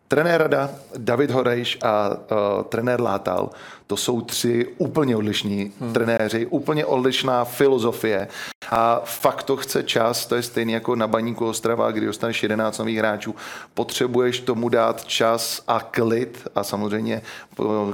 [0.08, 3.50] trenér Rada, David Horejš a uh, trenér Látal,
[3.92, 5.94] to jsou tři úplně odlišní hmm.
[5.94, 8.28] trenéři, úplně odlišná filozofie.
[8.70, 12.78] A fakt to chce čas, to je stejný jako na baníku Ostrava, kdy dostaneš 11
[12.78, 13.36] nových hráčů,
[13.74, 17.22] potřebuješ tomu dát čas a klid a samozřejmě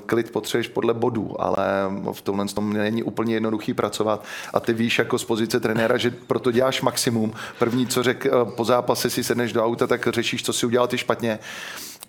[0.06, 1.66] klid potřebuješ podle bodů, ale
[2.12, 4.24] v tomhle tom není úplně jednoduchý pracovat.
[4.54, 7.34] A ty víš jako z pozice trenéra, že proto děláš maximum.
[7.60, 10.88] První, co řek eh, po zápase si sedneš do auta, tak řešíš, co si udělal
[10.88, 11.40] ty špatně.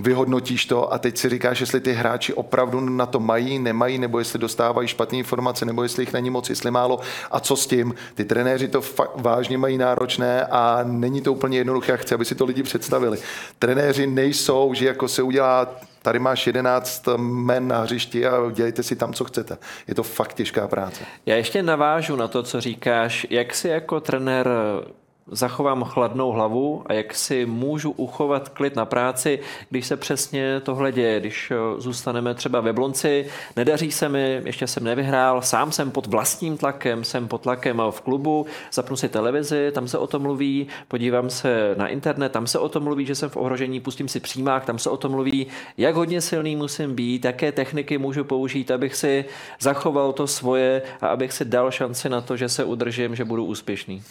[0.01, 4.18] Vyhodnotíš to a teď si říkáš, jestli ty hráči opravdu na to mají, nemají, nebo
[4.18, 7.01] jestli dostávají špatné informace, nebo jestli jich není moc, jestli málo
[7.31, 7.95] a co s tím.
[8.14, 12.35] Ty trenéři to fakt vážně mají náročné a není to úplně jednoduché, chci, aby si
[12.35, 13.18] to lidi představili.
[13.59, 15.68] Trenéři nejsou, že jako se udělá
[16.03, 19.59] tady máš 11 men na hřišti a dělejte si tam, co chcete.
[19.89, 21.05] Je to fakt těžká práce.
[21.26, 23.26] Já ještě navážu na to, co říkáš.
[23.31, 24.49] Jak si jako trenér
[25.31, 30.93] zachovám chladnou hlavu a jak si můžu uchovat klid na práci, když se přesně tohle
[30.93, 33.26] děje, když eh, zůstaneme třeba ve Blonci,
[33.57, 38.01] nedaří se mi, ještě jsem nevyhrál, sám jsem pod vlastním tlakem, jsem pod tlakem v
[38.01, 42.59] klubu, zapnu si televizi, tam se o tom mluví, podívám se na internet, tam se
[42.59, 45.47] o tom mluví, že jsem v ohrožení, pustím si přímák, tam se o tom mluví,
[45.76, 49.24] jak hodně silný musím být, jaké techniky můžu použít, abych si
[49.61, 53.45] zachoval to svoje a abych si dal šanci na to, že se udržím, že budu
[53.45, 54.03] úspěšný.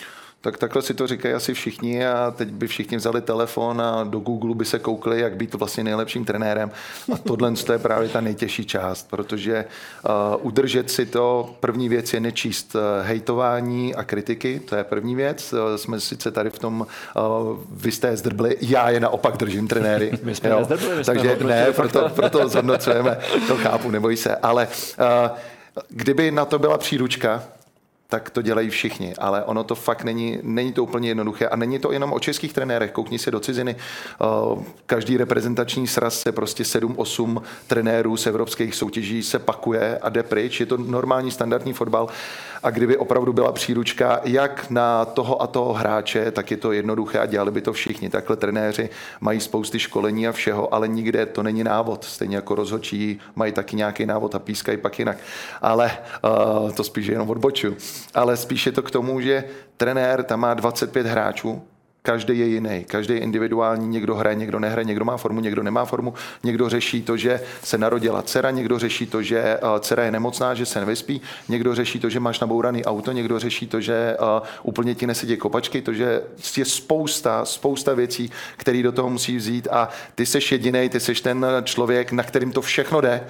[0.41, 4.19] Tak takhle si to říkají asi všichni a teď by všichni vzali telefon a do
[4.19, 6.71] Google by se koukli, jak být vlastně nejlepším trenérem.
[7.13, 9.65] A tohle je právě ta nejtěžší část, protože
[10.05, 15.15] uh, udržet si to, první věc je nečíst uh, hejtování a kritiky, to je první
[15.15, 15.53] věc.
[15.53, 20.11] Uh, jsme sice tady v tom, uh, vy jste zdrbli, já je naopak držím trenéry.
[20.23, 20.59] My jsme jo?
[20.59, 23.17] Nezdrbli, my Takže jsme ne, proto, proto zhodnocujeme,
[23.47, 24.35] to chápu, neboj se.
[24.35, 25.37] Ale uh,
[25.89, 27.43] kdyby na to byla příručka,
[28.09, 31.47] tak to dělají všichni, ale ono to fakt není, není to úplně jednoduché.
[31.47, 33.75] A není to jenom o českých trenérech, koukni se do ciziny,
[34.55, 40.23] uh, každý reprezentační sraz se prostě 7-8 trenérů z evropských soutěží se pakuje a jde
[40.23, 42.09] pryč, je to normální standardní fotbal
[42.63, 47.19] a kdyby opravdu byla příručka jak na toho a toho hráče, tak je to jednoduché
[47.19, 48.09] a dělali by to všichni.
[48.09, 48.89] Takhle trenéři
[49.21, 52.03] mají spousty školení a všeho, ale nikde to není návod.
[52.03, 55.17] Stejně jako rozhodčí mají taky nějaký návod a pískají pak jinak.
[55.61, 55.91] Ale
[56.61, 57.75] uh, to spíš jenom odboču.
[58.13, 59.43] Ale spíš je to k tomu, že
[59.77, 61.61] trenér tam má 25 hráčů,
[62.07, 65.85] každý je jiný, každý je individuální, někdo hraje, někdo nehraje, někdo má formu, někdo nemá
[65.85, 70.11] formu, někdo řeší to, že se narodila dcera, někdo řeší to, že eh, dcera je
[70.11, 73.93] nemocná, že se nevyspí, někdo řeší to, že máš nabouraný auto, někdo řeší to, že
[73.93, 76.21] eh, úplně ti nesedí kopačky, to, že
[76.57, 79.67] je spousta, spousta věcí, které do toho musí vzít.
[79.71, 83.27] A ty seš jediný, ty seš ten člověk, na kterým to všechno jde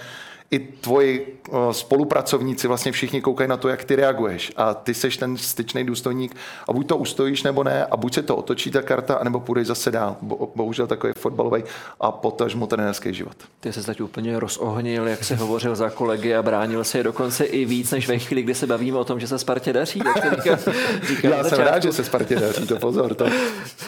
[0.51, 1.37] i tvoji
[1.71, 6.35] spolupracovníci vlastně všichni koukají na to, jak ty reaguješ a ty seš ten styčný důstojník
[6.67, 9.67] a buď to ustojíš nebo ne a buď se to otočí ta karta, nebo půjdeš
[9.67, 10.17] zase dál.
[10.21, 11.63] Bo, bohužel takový fotbalový
[11.99, 13.35] a potažmo trenérský život.
[13.59, 17.65] Ty se teď úplně rozohnil, jak se hovořil za kolegy a bránil se dokonce i
[17.65, 20.01] víc, než ve chvíli, kdy se bavíme o tom, že se Spartě daří.
[20.05, 20.57] Jak říká,
[21.07, 23.25] říká Já jsem rád, že se Spartě daří, to pozor, to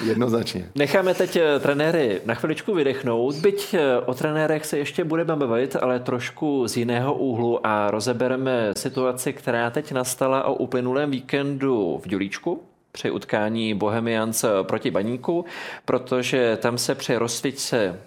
[0.03, 0.70] jednoznačně.
[0.76, 5.76] Necháme teď eh, trenéry na chviličku vydechnout, byť eh, o trenérech se ještě budeme bavit,
[5.82, 12.08] ale trošku z jiného úhlu a rozebereme situaci, která teď nastala o uplynulém víkendu v
[12.08, 15.45] Dělíčku při utkání Bohemians proti Baníku,
[15.86, 18.00] protože tam se při rozsvičce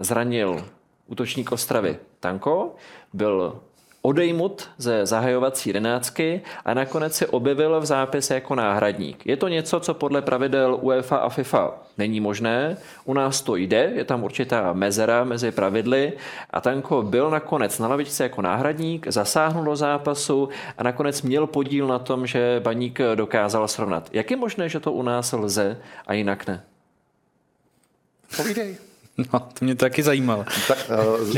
[0.00, 0.64] zranil
[1.06, 2.74] útočník Ostravy Tanko,
[3.12, 3.60] byl
[4.06, 9.26] odejmut ze zahajovací jedenáctky a nakonec se objevil v zápise jako náhradník.
[9.26, 12.76] Je to něco, co podle pravidel UEFA a FIFA není možné.
[13.04, 16.12] U nás to jde, je tam určitá mezera mezi pravidly
[16.50, 20.48] a Tanko byl nakonec na lavičce jako náhradník, zasáhnul do zápasu
[20.78, 24.08] a nakonec měl podíl na tom, že Baník dokázal srovnat.
[24.12, 26.62] Jak je možné, že to u nás lze a jinak ne?
[28.36, 28.85] Povídej.
[29.32, 30.44] No, to mě taky zajímalo.
[30.68, 31.32] Tak, uh, z,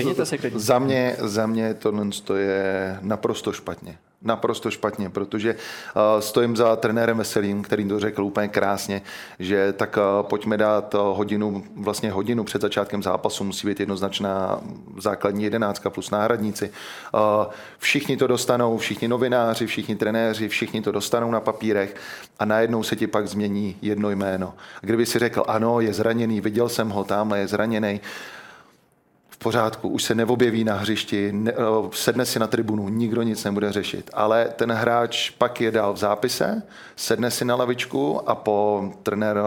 [0.55, 2.07] za, mě, za mě tohle
[2.37, 8.49] je naprosto špatně naprosto špatně, protože uh, stojím za trenérem Veselým, který to řekl úplně
[8.49, 9.03] krásně,
[9.39, 14.61] že tak uh, pojďme dát uh, hodinu, vlastně hodinu před začátkem zápasu, musí být jednoznačná
[14.99, 16.71] základní jedenáctka plus náhradníci.
[17.79, 21.97] Všichni to dostanou, všichni novináři, všichni trenéři, všichni to dostanou na papírech
[22.39, 24.55] a najednou se ti pak změní jedno jméno.
[24.81, 28.01] Kdyby si řekl, ano, je zraněný, viděl jsem ho, tamhle je zraněný,
[29.39, 31.53] v pořádku, už se neobjeví na hřišti, ne,
[31.93, 34.11] sedne si na tribunu, nikdo nic nebude řešit.
[34.15, 36.63] Ale ten hráč pak je dál v zápise,
[36.97, 39.39] sedne si na lavičku a po trenér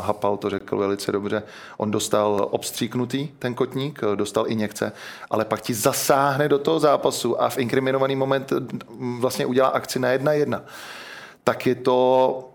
[0.00, 1.42] Hapal to řekl velice dobře,
[1.76, 4.92] on dostal obstříknutý ten kotník, dostal injekce,
[5.30, 8.52] ale pak ti zasáhne do toho zápasu a v inkriminovaný moment
[9.18, 10.62] vlastně udělá akci na jedna jedna.
[11.44, 12.48] Tak je to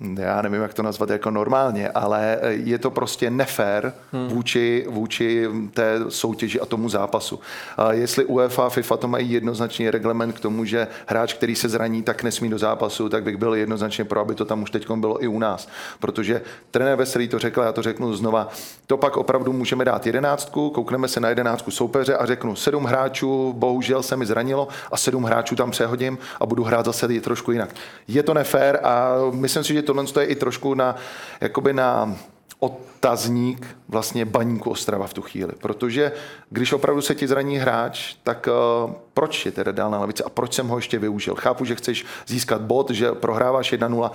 [0.00, 4.28] já nevím, jak to nazvat jako normálně, ale je to prostě nefér hmm.
[4.28, 7.40] vůči, vůči té soutěži a tomu zápasu.
[7.76, 11.68] A jestli UEFA a FIFA to mají jednoznačný reglement k tomu, že hráč, který se
[11.68, 14.90] zraní, tak nesmí do zápasu, tak bych byl jednoznačně pro, aby to tam už teď
[14.90, 15.68] bylo i u nás.
[16.00, 18.48] Protože trenér Veselý to řekl, já to řeknu znova,
[18.86, 23.52] to pak opravdu můžeme dát jedenáctku, koukneme se na jedenáctku soupeře a řeknu sedm hráčů,
[23.52, 27.74] bohužel se mi zranilo a sedm hráčů tam přehodím a budu hrát zase trošku jinak.
[28.08, 30.96] Je to nefér a myslím si, že tohle je i trošku na,
[31.40, 32.16] jakoby na
[32.58, 35.52] otazník vlastně baníku Ostrava v tu chvíli.
[35.60, 36.12] Protože
[36.50, 38.48] když opravdu se ti zraní hráč, tak
[38.86, 41.34] uh, proč je teda dál na lavici a proč jsem ho ještě využil?
[41.34, 44.10] Chápu, že chceš získat bod, že prohráváš 1-0.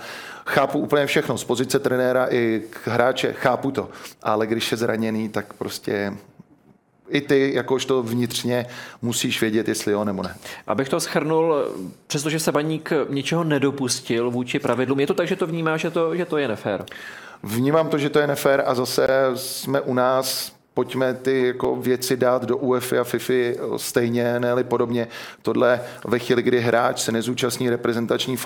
[0.46, 3.88] Chápu úplně všechno z pozice trenéra i k hráče, chápu to.
[4.22, 6.16] Ale když je zraněný, tak prostě
[7.08, 8.66] i ty, jakožto vnitřně,
[9.02, 10.36] musíš vědět, jestli jo nebo ne.
[10.66, 11.64] Abych to schrnul,
[12.06, 16.16] přestože se baník ničeho nedopustil vůči pravidlům, je to tak, že to vnímá, že to,
[16.16, 16.84] že to je nefér?
[17.42, 22.16] Vnímám to, že to je nefér a zase jsme u nás pojďme ty jako věci
[22.16, 23.32] dát do UEFA a FIFA
[23.76, 25.08] stejně, ne podobně.
[25.42, 28.36] Tohle ve chvíli, kdy hráč se nezúčastní reprezentační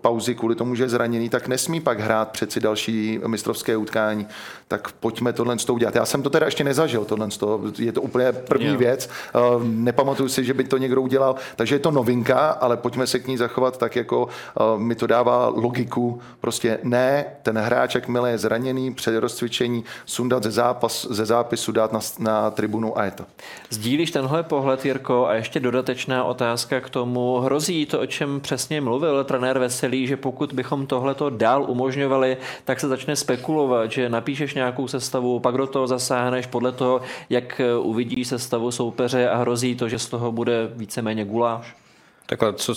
[0.00, 4.26] pauzy kvůli tomu, že je zraněný, tak nesmí pak hrát přeci další mistrovské utkání.
[4.68, 5.94] Tak pojďme tohle z toho udělat.
[5.94, 7.60] Já jsem to teda ještě nezažil, tohle z toho.
[7.78, 8.78] Je to úplně první yeah.
[8.78, 9.10] věc.
[9.34, 13.18] Eh, nepamatuju si, že by to někdo udělal, takže je to novinka, ale pojďme se
[13.18, 16.20] k ní zachovat tak, jako eh, mi to dává logiku.
[16.40, 21.72] Prostě ne, ten hráč, jakmile je zraněný před rozcvičení, sundat ze, zápas, ze zápisu zápasu
[21.72, 22.00] dát na,
[22.32, 23.24] na tribunu a je to.
[23.70, 27.40] Sdílíš tenhle pohled, Jirko, a ještě dodatečná otázka k tomu.
[27.40, 32.80] Hrozí to, o čem přesně mluvil trenér Veselý, že pokud bychom tohleto dál umožňovali, tak
[32.80, 37.00] se začne spekulovat, že napíšeš nějakou sestavu, pak do toho zasáhneš podle toho,
[37.30, 41.76] jak uvidíš sestavu soupeře a hrozí to, že z toho bude víceméně guláš?
[42.26, 42.74] Takhle, co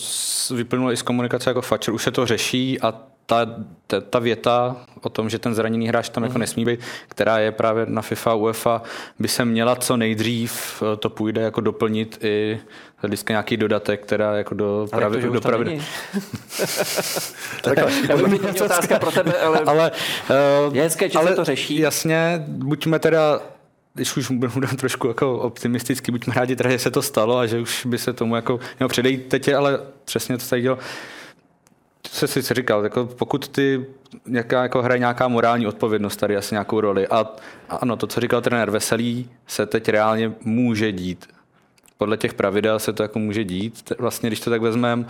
[0.56, 2.94] vyplynulo i z komunikace jako Fatcher, už se to řeší a
[3.26, 3.48] ta,
[3.88, 6.40] ta, ta věta o tom, že ten zraněný hráč tam jako mhm.
[6.40, 8.82] nesmí být, která je právě na FIFA, UEFA,
[9.20, 12.60] by se měla co nejdřív, to půjde jako doplnit i
[13.04, 15.82] hlediska nějaký dodatek, která jako do právě do pravdy.
[17.62, 17.92] Takhle,
[18.66, 19.92] otázka pro tebe, ale, ale
[20.68, 21.80] uh, je hezké, že ale se to řeší.
[21.80, 23.40] Jasně, buďme teda
[23.96, 27.60] když už budeme trošku jako optimisticky, buďme rádi, teda, že se to stalo a že
[27.60, 30.78] už by se tomu jako, no předejte tě, ale přesně to tady dělo
[32.14, 33.86] se si říkal, jako pokud ty
[34.28, 37.08] nějaká, jako hraje nějaká morální odpovědnost tady asi nějakou roli.
[37.08, 37.36] A,
[37.70, 41.28] ano, to, co říkal trenér Veselý, se teď reálně může dít.
[41.98, 43.94] Podle těch pravidel se to jako může dít.
[44.00, 45.06] Vlastně, když to tak vezmeme,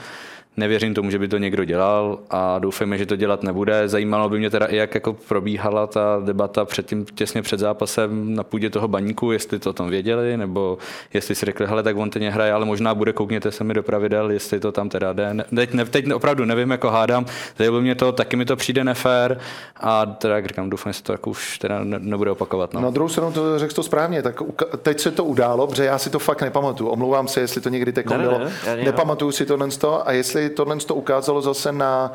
[0.57, 3.87] Nevěřím tomu, že by to někdo dělal a doufejme, že to dělat nebude.
[3.87, 8.43] Zajímalo by mě teda i, jak jako probíhala ta debata předtím, těsně před zápasem na
[8.43, 10.77] půdě toho baníku, jestli to tam věděli, nebo
[11.13, 13.83] jestli si řekli, hele, tak on teď hraje, ale možná bude, koukněte se mi do
[13.83, 15.35] pravidel, jestli to tam teda jde.
[15.55, 17.25] Teď, ne, teď opravdu nevím, jako hádám,
[17.57, 19.39] zajímalo mě to, taky mi to přijde nefér
[19.77, 22.73] a teda, jak říkám, doufám, že se to jako už teda nebude opakovat.
[22.73, 22.81] No.
[22.81, 24.41] Na druhou stranu to řekl to správně, tak
[24.81, 26.89] teď se to událo, protože já si to fakt nepamatuju.
[26.89, 28.39] Omlouvám se, jestli to někdy teď ne, bylo.
[28.39, 29.67] Ne, ne, Nepamatuju si tohle
[30.03, 32.11] a jestli tohle to ukázalo zase na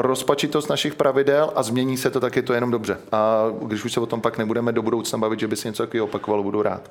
[0.00, 2.98] rozpačitost našich pravidel a změní se to, tak je to jenom dobře.
[3.12, 5.82] A když už se o tom pak nebudeme do budoucna bavit, že by se něco
[5.82, 6.90] takového opakovalo, budu rád.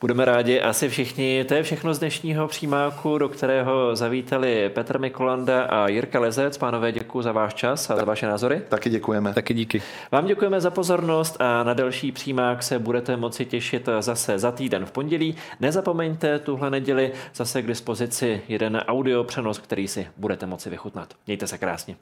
[0.00, 1.44] Budeme rádi asi všichni.
[1.44, 6.58] To je všechno z dnešního přímáku, do kterého zavítali Petr Mikolanda a Jirka Lezec.
[6.58, 8.62] Pánové, děkuji za váš čas a tak, za vaše názory.
[8.68, 9.34] Taky děkujeme.
[9.34, 9.82] Taky díky.
[10.12, 14.86] Vám děkujeme za pozornost a na další přímák se budete moci těšit zase za týden
[14.86, 15.36] v pondělí.
[15.60, 21.14] Nezapomeňte tuhle neděli zase k dispozici jeden audio přenos, který si budete moci vychutnat.
[21.26, 21.96] Mějte se krásně.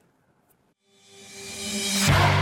[2.05, 2.34] Show.